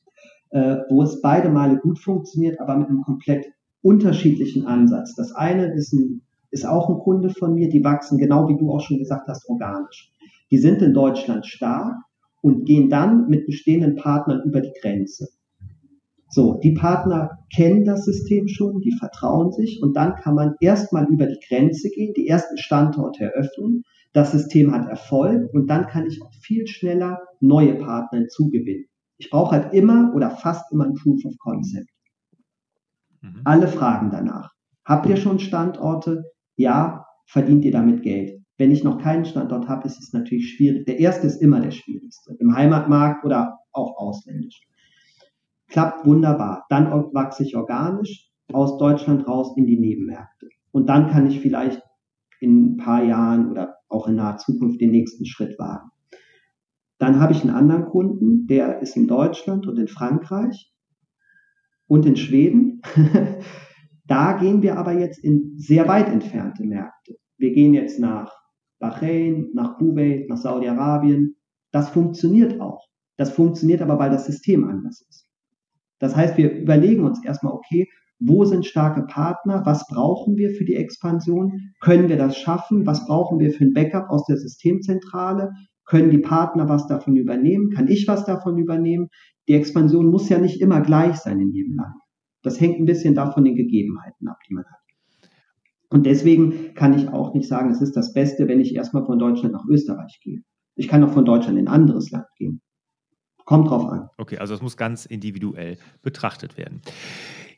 äh, 0.51 0.77
wo 0.89 1.01
es 1.01 1.21
beide 1.23 1.49
Male 1.49 1.79
gut 1.79 1.97
funktioniert, 1.97 2.59
aber 2.59 2.77
mit 2.77 2.87
einem 2.87 3.01
komplett 3.01 3.47
unterschiedlichen 3.81 4.67
Ansatz. 4.67 5.15
Das 5.15 5.31
eine 5.31 5.73
ist, 5.73 5.91
ein, 5.91 6.21
ist 6.51 6.67
auch 6.67 6.87
ein 6.87 6.99
Kunde 6.99 7.31
von 7.31 7.55
mir, 7.55 7.67
die 7.67 7.83
wachsen 7.83 8.19
genau 8.19 8.47
wie 8.47 8.57
du 8.57 8.71
auch 8.71 8.81
schon 8.81 8.99
gesagt 8.99 9.27
hast, 9.27 9.49
organisch. 9.49 10.11
Die 10.51 10.59
sind 10.59 10.83
in 10.83 10.93
Deutschland 10.93 11.47
stark 11.47 11.95
und 12.41 12.65
gehen 12.65 12.89
dann 12.89 13.27
mit 13.27 13.45
bestehenden 13.45 13.95
Partnern 13.95 14.43
über 14.45 14.61
die 14.61 14.73
Grenze. 14.81 15.27
So, 16.29 16.59
die 16.61 16.73
Partner 16.73 17.39
kennen 17.55 17.85
das 17.85 18.05
System 18.05 18.47
schon, 18.47 18.81
die 18.81 18.91
vertrauen 18.91 19.51
sich 19.51 19.81
und 19.81 19.95
dann 19.95 20.15
kann 20.15 20.35
man 20.35 20.55
erstmal 20.59 21.07
über 21.07 21.25
die 21.25 21.39
Grenze 21.47 21.89
gehen, 21.89 22.13
die 22.15 22.27
ersten 22.27 22.57
Standorte 22.57 23.23
eröffnen 23.23 23.83
das 24.17 24.31
System 24.31 24.71
hat 24.71 24.89
Erfolg 24.89 25.53
und 25.53 25.67
dann 25.67 25.85
kann 25.85 26.07
ich 26.07 26.21
auch 26.23 26.33
viel 26.41 26.65
schneller 26.65 27.19
neue 27.39 27.75
Partner 27.75 28.19
hinzugewinnen. 28.19 28.85
Ich 29.17 29.29
brauche 29.29 29.51
halt 29.51 29.73
immer 29.75 30.11
oder 30.15 30.31
fast 30.31 30.71
immer 30.71 30.85
ein 30.85 30.95
Proof 30.95 31.23
of 31.23 31.37
Concept. 31.37 31.87
Mhm. 33.21 33.41
Alle 33.43 33.67
fragen 33.67 34.09
danach. 34.09 34.51
Habt 34.85 35.05
ihr 35.07 35.17
schon 35.17 35.37
Standorte? 35.37 36.31
Ja, 36.55 37.05
verdient 37.27 37.63
ihr 37.63 37.71
damit 37.71 38.01
Geld? 38.01 38.36
Wenn 38.57 38.71
ich 38.71 38.83
noch 38.83 38.97
keinen 39.01 39.25
Standort 39.25 39.67
habe, 39.67 39.87
ist 39.87 40.01
es 40.01 40.13
natürlich 40.13 40.55
schwierig. 40.55 40.85
Der 40.85 40.99
erste 40.99 41.27
ist 41.27 41.41
immer 41.41 41.59
der 41.61 41.71
schwierigste. 41.71 42.35
Im 42.39 42.55
Heimatmarkt 42.55 43.23
oder 43.23 43.59
auch 43.71 43.97
ausländisch. 43.97 44.67
Klappt 45.67 46.05
wunderbar. 46.05 46.65
Dann 46.69 46.89
wachse 47.13 47.43
ich 47.43 47.55
organisch 47.55 48.31
aus 48.51 48.77
Deutschland 48.77 49.27
raus 49.27 49.53
in 49.57 49.65
die 49.65 49.79
Nebenmärkte. 49.79 50.47
Und 50.71 50.87
dann 50.89 51.09
kann 51.09 51.27
ich 51.27 51.39
vielleicht 51.39 51.81
in 52.39 52.73
ein 52.73 52.77
paar 52.77 53.03
Jahren 53.03 53.51
oder 53.51 53.75
auch 53.89 54.07
in 54.07 54.15
naher 54.15 54.37
Zukunft 54.37 54.81
den 54.81 54.91
nächsten 54.91 55.25
Schritt 55.25 55.57
wagen. 55.59 55.89
Dann 56.97 57.19
habe 57.19 57.33
ich 57.33 57.41
einen 57.41 57.55
anderen 57.55 57.85
Kunden, 57.85 58.47
der 58.47 58.81
ist 58.81 58.97
in 58.97 59.07
Deutschland 59.07 59.67
und 59.67 59.77
in 59.77 59.87
Frankreich 59.87 60.73
und 61.85 62.05
in 62.05 62.15
Schweden. 62.15 62.81
da 64.07 64.33
gehen 64.33 64.61
wir 64.63 64.77
aber 64.77 64.93
jetzt 64.93 65.23
in 65.23 65.53
sehr 65.57 65.87
weit 65.87 66.09
entfernte 66.09 66.63
Märkte. 66.63 67.17
Wir 67.37 67.53
gehen 67.53 67.73
jetzt 67.73 67.99
nach 67.99 68.33
Bahrain, 68.79 69.49
nach 69.53 69.77
Kuwait, 69.77 70.29
nach 70.29 70.37
Saudi-Arabien. 70.37 71.35
Das 71.71 71.89
funktioniert 71.89 72.59
auch. 72.61 72.87
Das 73.17 73.31
funktioniert 73.31 73.81
aber, 73.81 73.97
weil 73.99 74.11
das 74.11 74.25
System 74.25 74.63
anders 74.69 75.01
ist. 75.09 75.27
Das 75.99 76.15
heißt, 76.15 76.37
wir 76.37 76.51
überlegen 76.51 77.03
uns 77.03 77.23
erstmal, 77.23 77.53
okay, 77.53 77.87
wo 78.19 78.45
sind 78.45 78.65
starke 78.65 79.03
Partner? 79.03 79.63
Was 79.65 79.87
brauchen 79.87 80.37
wir 80.37 80.51
für 80.51 80.65
die 80.65 80.75
Expansion? 80.75 81.73
Können 81.81 82.09
wir 82.09 82.17
das 82.17 82.37
schaffen? 82.37 82.85
Was 82.85 83.05
brauchen 83.05 83.39
wir 83.39 83.51
für 83.51 83.65
ein 83.65 83.73
Backup 83.73 84.09
aus 84.09 84.25
der 84.25 84.37
Systemzentrale? 84.37 85.51
Können 85.85 86.09
die 86.09 86.17
Partner 86.19 86.67
was 86.67 86.87
davon 86.87 87.15
übernehmen? 87.15 87.69
Kann 87.71 87.87
ich 87.87 88.07
was 88.07 88.25
davon 88.25 88.57
übernehmen? 88.57 89.09
Die 89.47 89.53
Expansion 89.53 90.07
muss 90.09 90.29
ja 90.29 90.39
nicht 90.39 90.61
immer 90.61 90.81
gleich 90.81 91.17
sein 91.17 91.39
in 91.39 91.51
jedem 91.51 91.75
Land. 91.75 91.95
Das 92.43 92.59
hängt 92.59 92.79
ein 92.79 92.85
bisschen 92.85 93.15
davon 93.15 93.45
den 93.45 93.55
Gegebenheiten 93.55 94.27
ab, 94.27 94.37
die 94.47 94.53
man 94.53 94.65
hat. 94.65 94.86
Und 95.89 96.05
deswegen 96.05 96.73
kann 96.73 96.93
ich 96.93 97.07
auch 97.09 97.33
nicht 97.33 97.47
sagen, 97.47 97.69
es 97.71 97.81
ist 97.81 97.95
das 97.95 98.13
Beste, 98.13 98.47
wenn 98.47 98.59
ich 98.59 98.75
erstmal 98.75 99.05
von 99.05 99.19
Deutschland 99.19 99.53
nach 99.53 99.65
Österreich 99.69 100.19
gehe. 100.21 100.41
Ich 100.75 100.87
kann 100.87 101.03
auch 101.03 101.11
von 101.11 101.25
Deutschland 101.25 101.57
in 101.57 101.67
ein 101.67 101.73
anderes 101.73 102.11
Land 102.11 102.27
gehen. 102.37 102.61
Kommt 103.45 103.69
drauf 103.69 103.85
an. 103.89 104.09
Okay, 104.17 104.37
also 104.39 104.53
es 104.53 104.61
muss 104.61 104.75
ganz 104.75 105.05
individuell 105.05 105.77
betrachtet 106.01 106.57
werden. 106.57 106.81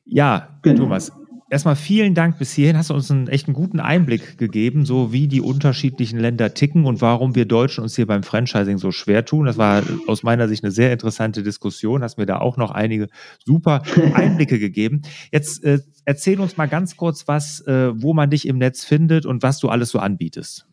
Ja, 0.06 0.60
genau. 0.62 0.84
Thomas, 0.84 1.12
erstmal 1.50 1.76
vielen 1.76 2.14
Dank 2.14 2.38
bis 2.38 2.54
hierhin. 2.54 2.78
Hast 2.78 2.90
du 2.90 2.94
uns 2.94 3.10
einen 3.12 3.28
echt 3.28 3.48
einen 3.48 3.54
guten 3.54 3.80
Einblick 3.80 4.38
gegeben, 4.38 4.86
so 4.86 5.12
wie 5.12 5.28
die 5.28 5.42
unterschiedlichen 5.42 6.20
Länder 6.20 6.54
ticken 6.54 6.86
und 6.86 7.02
warum 7.02 7.36
wir 7.36 7.46
Deutschen 7.46 7.84
uns 7.84 7.96
hier 7.96 8.06
beim 8.06 8.24
Franchising 8.24 8.78
so 8.78 8.92
schwer 8.92 9.26
tun. 9.26 9.46
Das 9.46 9.58
war 9.58 9.84
aus 10.08 10.24
meiner 10.24 10.48
Sicht 10.48 10.64
eine 10.64 10.72
sehr 10.72 10.94
interessante 10.94 11.44
Diskussion. 11.44 12.04
Hast 12.04 12.18
mir 12.18 12.26
da 12.26 12.40
auch 12.40 12.58
noch 12.58 12.72
einige 12.72 13.08
super 13.46 13.84
Einblicke 14.14 14.60
gegeben. 14.60 15.02
Jetzt 15.32 15.64
äh, 15.64 15.80
erzähl 16.06 16.40
uns 16.40 16.58
mal 16.58 16.68
ganz 16.68 16.96
kurz 16.98 17.28
was, 17.28 17.62
äh, 17.68 17.92
wo 17.96 18.14
man 18.14 18.30
dich 18.30 18.48
im 18.48 18.58
Netz 18.58 18.86
findet 18.86 19.26
und 19.26 19.44
was 19.44 19.60
du 19.60 19.70
alles 19.70 19.90
so 19.90 20.00
anbietest. 20.00 20.68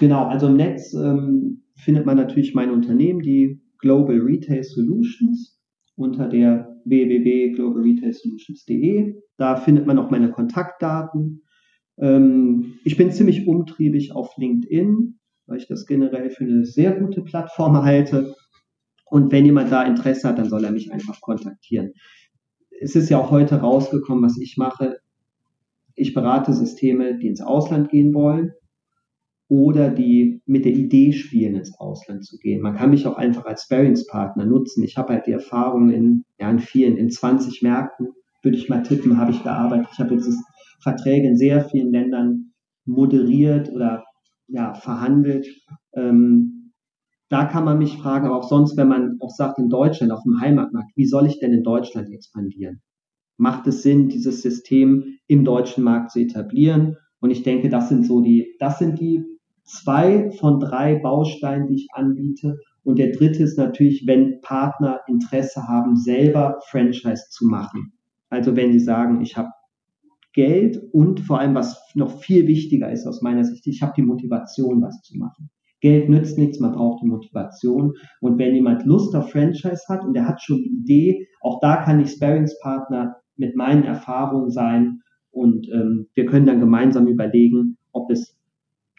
Genau, 0.00 0.26
also 0.26 0.48
im 0.48 0.56
Netz 0.56 0.92
ähm, 0.94 1.62
findet 1.76 2.04
man 2.06 2.16
natürlich 2.16 2.54
mein 2.54 2.70
Unternehmen, 2.70 3.20
die 3.20 3.60
Global 3.78 4.18
Retail 4.18 4.62
Solutions, 4.62 5.60
unter 5.96 6.28
der 6.28 6.73
www.globalretailsolutions.de. 6.84 9.14
Da 9.36 9.56
findet 9.56 9.86
man 9.86 9.98
auch 9.98 10.10
meine 10.10 10.30
Kontaktdaten. 10.30 11.42
Ähm, 11.98 12.78
ich 12.84 12.96
bin 12.96 13.12
ziemlich 13.12 13.46
umtriebig 13.46 14.12
auf 14.12 14.34
LinkedIn, 14.36 15.18
weil 15.46 15.58
ich 15.58 15.68
das 15.68 15.86
generell 15.86 16.30
für 16.30 16.44
eine 16.44 16.64
sehr 16.64 16.92
gute 16.92 17.22
Plattform 17.22 17.82
halte. 17.82 18.34
Und 19.06 19.32
wenn 19.32 19.44
jemand 19.44 19.70
da 19.70 19.84
Interesse 19.84 20.28
hat, 20.28 20.38
dann 20.38 20.48
soll 20.48 20.64
er 20.64 20.72
mich 20.72 20.92
einfach 20.92 21.20
kontaktieren. 21.20 21.92
Es 22.80 22.96
ist 22.96 23.10
ja 23.10 23.18
auch 23.18 23.30
heute 23.30 23.56
rausgekommen, 23.56 24.24
was 24.24 24.38
ich 24.38 24.56
mache. 24.56 24.98
Ich 25.94 26.14
berate 26.14 26.52
Systeme, 26.52 27.18
die 27.18 27.28
ins 27.28 27.40
Ausland 27.40 27.90
gehen 27.90 28.14
wollen 28.14 28.52
oder 29.54 29.88
die 29.88 30.42
mit 30.46 30.64
der 30.64 30.72
Idee 30.72 31.12
spielen, 31.12 31.54
ins 31.54 31.78
Ausland 31.78 32.24
zu 32.24 32.38
gehen. 32.38 32.60
Man 32.60 32.74
kann 32.74 32.90
mich 32.90 33.06
auch 33.06 33.16
einfach 33.16 33.44
als 33.44 33.62
Sparringspartner 33.62 34.46
nutzen. 34.46 34.82
Ich 34.82 34.96
habe 34.96 35.12
halt 35.12 35.28
die 35.28 35.32
Erfahrung 35.32 35.90
in, 35.90 36.24
ja, 36.40 36.50
in 36.50 36.58
vielen, 36.58 36.96
in 36.96 37.08
20 37.08 37.62
Märkten, 37.62 38.08
würde 38.42 38.58
ich 38.58 38.68
mal 38.68 38.82
tippen, 38.82 39.16
habe 39.16 39.30
ich 39.30 39.44
gearbeitet. 39.44 39.86
Ich 39.92 40.00
habe 40.00 40.14
jetzt 40.14 40.28
Verträge 40.82 41.28
in 41.28 41.36
sehr 41.36 41.64
vielen 41.66 41.92
Ländern 41.92 42.52
moderiert 42.84 43.70
oder 43.70 44.04
ja, 44.48 44.74
verhandelt. 44.74 45.46
Ähm, 45.92 46.72
da 47.28 47.44
kann 47.44 47.64
man 47.64 47.78
mich 47.78 47.96
fragen, 47.96 48.26
aber 48.26 48.36
auch 48.36 48.48
sonst, 48.48 48.76
wenn 48.76 48.88
man 48.88 49.18
auch 49.20 49.30
sagt, 49.30 49.60
in 49.60 49.68
Deutschland, 49.68 50.10
auf 50.10 50.24
dem 50.24 50.40
Heimatmarkt, 50.40 50.90
wie 50.96 51.06
soll 51.06 51.26
ich 51.28 51.38
denn 51.38 51.52
in 51.52 51.62
Deutschland 51.62 52.10
expandieren? 52.10 52.82
Macht 53.36 53.68
es 53.68 53.84
Sinn, 53.84 54.08
dieses 54.08 54.42
System 54.42 55.18
im 55.28 55.44
deutschen 55.44 55.84
Markt 55.84 56.10
zu 56.10 56.18
etablieren? 56.18 56.96
Und 57.20 57.30
ich 57.30 57.44
denke, 57.44 57.68
das 57.68 57.88
sind 57.88 58.04
so 58.04 58.20
die, 58.20 58.56
das 58.58 58.80
sind 58.80 58.98
die 58.98 59.24
zwei 59.64 60.30
von 60.38 60.60
drei 60.60 60.96
Bausteinen, 60.96 61.66
die 61.68 61.74
ich 61.76 61.88
anbiete. 61.92 62.58
Und 62.84 62.98
der 62.98 63.12
dritte 63.12 63.42
ist 63.42 63.58
natürlich, 63.58 64.04
wenn 64.06 64.40
Partner 64.40 65.00
Interesse 65.06 65.66
haben, 65.66 65.96
selber 65.96 66.60
Franchise 66.70 67.24
zu 67.30 67.46
machen. 67.46 67.92
Also 68.28 68.56
wenn 68.56 68.72
sie 68.72 68.80
sagen, 68.80 69.20
ich 69.22 69.36
habe 69.36 69.50
Geld 70.34 70.80
und 70.92 71.20
vor 71.20 71.38
allem, 71.38 71.54
was 71.54 71.80
noch 71.94 72.20
viel 72.20 72.46
wichtiger 72.46 72.90
ist 72.90 73.06
aus 73.06 73.22
meiner 73.22 73.44
Sicht, 73.44 73.66
ich 73.66 73.82
habe 73.82 73.92
die 73.96 74.02
Motivation, 74.02 74.82
was 74.82 75.00
zu 75.02 75.16
machen. 75.16 75.50
Geld 75.80 76.08
nützt 76.08 76.38
nichts, 76.38 76.60
man 76.60 76.72
braucht 76.72 77.02
die 77.02 77.06
Motivation. 77.06 77.92
Und 78.20 78.38
wenn 78.38 78.54
jemand 78.54 78.84
Lust 78.84 79.14
auf 79.14 79.30
Franchise 79.30 79.82
hat 79.88 80.02
und 80.02 80.16
er 80.16 80.26
hat 80.26 80.42
schon 80.42 80.62
die 80.62 80.80
Idee, 80.80 81.28
auch 81.40 81.60
da 81.60 81.76
kann 81.76 82.00
ich 82.00 82.10
Sparingspartner 82.10 83.16
mit 83.36 83.54
meinen 83.54 83.84
Erfahrungen 83.84 84.50
sein 84.50 85.00
und 85.30 85.68
ähm, 85.72 86.08
wir 86.14 86.26
können 86.26 86.46
dann 86.46 86.60
gemeinsam 86.60 87.06
überlegen, 87.06 87.76
ob 87.92 88.10
es 88.10 88.36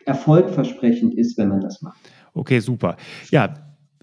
erfolgversprechend 0.06 1.16
ist, 1.16 1.38
wenn 1.38 1.50
man 1.50 1.62
das 1.62 1.82
macht. 1.82 2.00
Okay, 2.34 2.60
super. 2.60 2.98
Ja, 3.32 3.54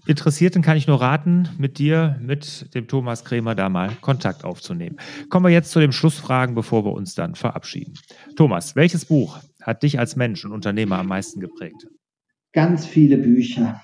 Interessierten 0.05 0.61
kann 0.61 0.75
ich 0.75 0.85
nur 0.85 0.99
raten, 0.99 1.47
mit 1.57 1.77
dir, 1.77 2.19
mit 2.21 2.75
dem 2.75 2.89
Thomas 2.89 3.23
Krämer 3.23 3.55
da 3.55 3.69
mal 3.69 3.89
Kontakt 4.01 4.43
aufzunehmen. 4.43 4.97
Kommen 5.29 5.45
wir 5.45 5.51
jetzt 5.51 5.71
zu 5.71 5.79
den 5.79 5.93
Schlussfragen, 5.93 6.55
bevor 6.55 6.83
wir 6.83 6.91
uns 6.91 7.15
dann 7.15 7.35
verabschieden. 7.35 7.93
Thomas, 8.35 8.75
welches 8.75 9.05
Buch 9.05 9.39
hat 9.61 9.81
dich 9.81 9.99
als 9.99 10.17
Mensch 10.17 10.43
und 10.43 10.51
Unternehmer 10.51 10.99
am 10.99 11.07
meisten 11.07 11.39
geprägt? 11.39 11.87
Ganz 12.51 12.85
viele 12.85 13.17
Bücher. 13.17 13.81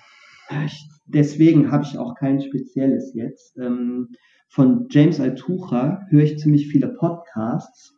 Deswegen 1.06 1.72
habe 1.72 1.86
ich 1.86 1.98
auch 1.98 2.16
kein 2.16 2.42
spezielles 2.42 3.14
jetzt. 3.14 3.58
Ähm, 3.58 4.10
von 4.50 4.88
James 4.90 5.20
Altucher 5.22 6.02
höre 6.10 6.24
ich 6.24 6.38
ziemlich 6.38 6.68
viele 6.68 6.90
Podcasts. 6.90 7.94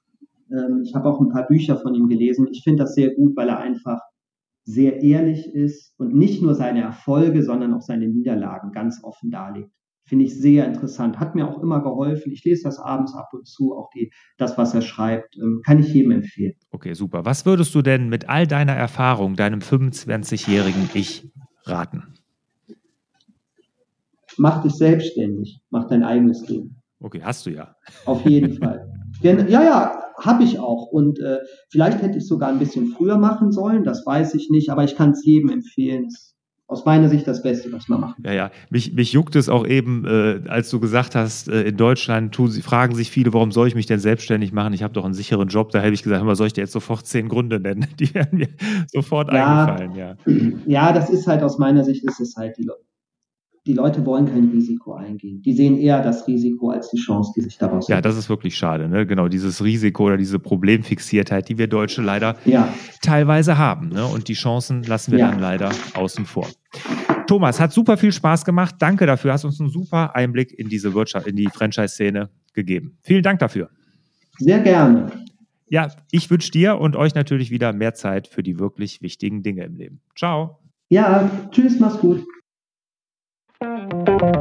Ähm, 0.51 0.83
ich 0.85 0.93
habe 0.93 1.09
auch 1.09 1.19
ein 1.21 1.29
paar 1.29 1.47
Bücher 1.47 1.77
von 1.77 1.95
ihm 1.95 2.07
gelesen. 2.07 2.47
Ich 2.51 2.61
finde 2.63 2.83
das 2.83 2.93
sehr 2.93 3.15
gut, 3.15 3.35
weil 3.35 3.49
er 3.49 3.59
einfach 3.59 3.99
sehr 4.63 5.01
ehrlich 5.01 5.53
ist 5.53 5.93
und 5.97 6.13
nicht 6.13 6.41
nur 6.41 6.55
seine 6.55 6.81
Erfolge, 6.81 7.43
sondern 7.43 7.73
auch 7.73 7.81
seine 7.81 8.07
Niederlagen 8.07 8.71
ganz 8.71 9.03
offen 9.03 9.31
darlegt. 9.31 9.71
Finde 10.05 10.25
ich 10.25 10.37
sehr 10.37 10.65
interessant. 10.65 11.19
Hat 11.19 11.35
mir 11.35 11.47
auch 11.47 11.61
immer 11.61 11.81
geholfen. 11.81 12.31
Ich 12.31 12.43
lese 12.43 12.63
das 12.63 12.79
abends 12.79 13.15
ab 13.15 13.29
und 13.33 13.47
zu, 13.47 13.75
auch 13.75 13.89
die, 13.95 14.11
das, 14.37 14.57
was 14.57 14.73
er 14.73 14.81
schreibt. 14.81 15.37
Ähm, 15.37 15.61
kann 15.63 15.79
ich 15.79 15.93
jedem 15.93 16.11
empfehlen. 16.11 16.53
Okay, 16.71 16.93
super. 16.93 17.23
Was 17.23 17.45
würdest 17.45 17.73
du 17.75 17.81
denn 17.81 18.09
mit 18.09 18.27
all 18.27 18.47
deiner 18.47 18.73
Erfahrung 18.73 19.35
deinem 19.35 19.59
25-jährigen 19.59 20.89
Ich 20.95 21.31
raten? 21.63 22.15
Mach 24.37 24.63
dich 24.63 24.73
selbstständig. 24.73 25.61
Mach 25.69 25.87
dein 25.87 26.03
eigenes 26.03 26.47
Leben. 26.47 26.77
Okay, 26.99 27.21
hast 27.23 27.45
du 27.45 27.51
ja. 27.51 27.75
Auf 28.05 28.25
jeden 28.25 28.53
Fall. 28.53 28.87
Ja, 29.21 29.63
ja, 29.63 30.01
habe 30.17 30.43
ich 30.43 30.59
auch. 30.59 30.87
Und 30.87 31.19
äh, 31.19 31.39
vielleicht 31.69 32.01
hätte 32.01 32.17
ich 32.17 32.27
sogar 32.27 32.49
ein 32.49 32.59
bisschen 32.59 32.87
früher 32.87 33.17
machen 33.17 33.51
sollen, 33.51 33.83
das 33.83 34.05
weiß 34.05 34.33
ich 34.35 34.49
nicht, 34.49 34.69
aber 34.69 34.83
ich 34.83 34.95
kann 34.95 35.11
es 35.11 35.25
jedem 35.25 35.49
empfehlen. 35.49 36.09
Aus 36.67 36.85
meiner 36.85 37.09
Sicht 37.09 37.27
das 37.27 37.43
Beste, 37.43 37.69
was 37.73 37.89
man 37.89 37.99
machen 37.99 38.23
kann. 38.23 38.33
Ja, 38.33 38.45
ja. 38.45 38.51
Mich, 38.69 38.93
mich 38.93 39.11
juckt 39.11 39.35
es 39.35 39.49
auch 39.49 39.67
eben, 39.67 40.05
äh, 40.05 40.47
als 40.47 40.69
du 40.69 40.79
gesagt 40.79 41.15
hast, 41.15 41.49
äh, 41.49 41.63
in 41.63 41.75
Deutschland 41.75 42.33
tun, 42.33 42.49
fragen 42.49 42.95
sich 42.95 43.11
viele, 43.11 43.33
warum 43.33 43.51
soll 43.51 43.67
ich 43.67 43.75
mich 43.75 43.87
denn 43.87 43.99
selbstständig 43.99 44.53
machen? 44.53 44.71
Ich 44.71 44.81
habe 44.81 44.93
doch 44.93 45.03
einen 45.03 45.13
sicheren 45.13 45.49
Job. 45.49 45.71
Da 45.71 45.81
hätte 45.81 45.93
ich 45.93 46.01
gesagt, 46.01 46.21
immer 46.21 46.37
soll 46.37 46.47
ich 46.47 46.53
dir 46.53 46.61
jetzt 46.61 46.71
sofort 46.71 47.05
zehn 47.05 47.27
Gründe 47.27 47.59
nennen? 47.59 47.87
Die 47.99 48.13
werden 48.13 48.39
mir 48.39 48.47
sofort 48.87 49.33
ja, 49.33 49.65
eingefallen. 49.65 49.95
Ja. 49.95 50.15
ja, 50.65 50.93
das 50.93 51.09
ist 51.09 51.27
halt 51.27 51.43
aus 51.43 51.57
meiner 51.57 51.83
Sicht, 51.83 52.05
ist 52.05 52.21
es 52.21 52.37
halt 52.37 52.57
die, 52.57 52.69
die 53.67 53.73
Leute 53.73 54.03
wollen 54.05 54.25
kein 54.25 54.49
Risiko 54.49 54.93
eingehen. 54.93 55.41
Die 55.43 55.53
sehen 55.53 55.77
eher 55.77 56.01
das 56.01 56.27
Risiko 56.27 56.71
als 56.71 56.89
die 56.89 56.97
Chance, 56.97 57.31
die 57.35 57.41
sich 57.41 57.57
daraus 57.59 57.87
Ja, 57.87 58.01
das 58.01 58.17
ist 58.17 58.27
wirklich 58.27 58.57
schade. 58.57 58.89
Ne? 58.89 59.05
Genau, 59.05 59.27
dieses 59.27 59.63
Risiko 59.63 60.05
oder 60.05 60.17
diese 60.17 60.39
Problemfixiertheit, 60.39 61.47
die 61.47 61.59
wir 61.59 61.67
Deutsche 61.67 62.01
leider 62.01 62.37
ja. 62.45 62.73
teilweise 63.01 63.59
haben. 63.59 63.89
Ne? 63.89 64.03
Und 64.05 64.27
die 64.27 64.33
Chancen 64.33 64.81
lassen 64.83 65.11
wir 65.11 65.19
ja. 65.19 65.29
dann 65.29 65.39
leider 65.39 65.69
außen 65.93 66.25
vor. 66.25 66.47
Thomas, 67.27 67.59
hat 67.59 67.71
super 67.71 67.97
viel 67.97 68.11
Spaß 68.11 68.45
gemacht. 68.45 68.75
Danke 68.79 69.05
dafür. 69.05 69.33
Hast 69.33 69.45
uns 69.45 69.59
einen 69.61 69.69
super 69.69 70.15
Einblick 70.15 70.57
in 70.57 70.67
diese 70.67 70.95
Wirtschaft, 70.95 71.27
in 71.27 71.35
die 71.35 71.47
Franchise-Szene 71.47 72.29
gegeben. 72.53 72.97
Vielen 73.03 73.21
Dank 73.21 73.39
dafür. 73.39 73.69
Sehr 74.39 74.59
gerne. 74.59 75.11
Ja, 75.69 75.89
ich 76.11 76.29
wünsche 76.31 76.51
dir 76.51 76.79
und 76.79 76.95
euch 76.95 77.13
natürlich 77.13 77.51
wieder 77.51 77.73
mehr 77.73 77.93
Zeit 77.93 78.27
für 78.27 78.41
die 78.41 78.59
wirklich 78.59 79.01
wichtigen 79.01 79.43
Dinge 79.43 79.63
im 79.63 79.75
Leben. 79.75 80.01
Ciao. 80.17 80.57
Ja, 80.89 81.29
tschüss, 81.51 81.79
mach's 81.79 81.99
gut. 81.99 82.25
Música 83.61 84.40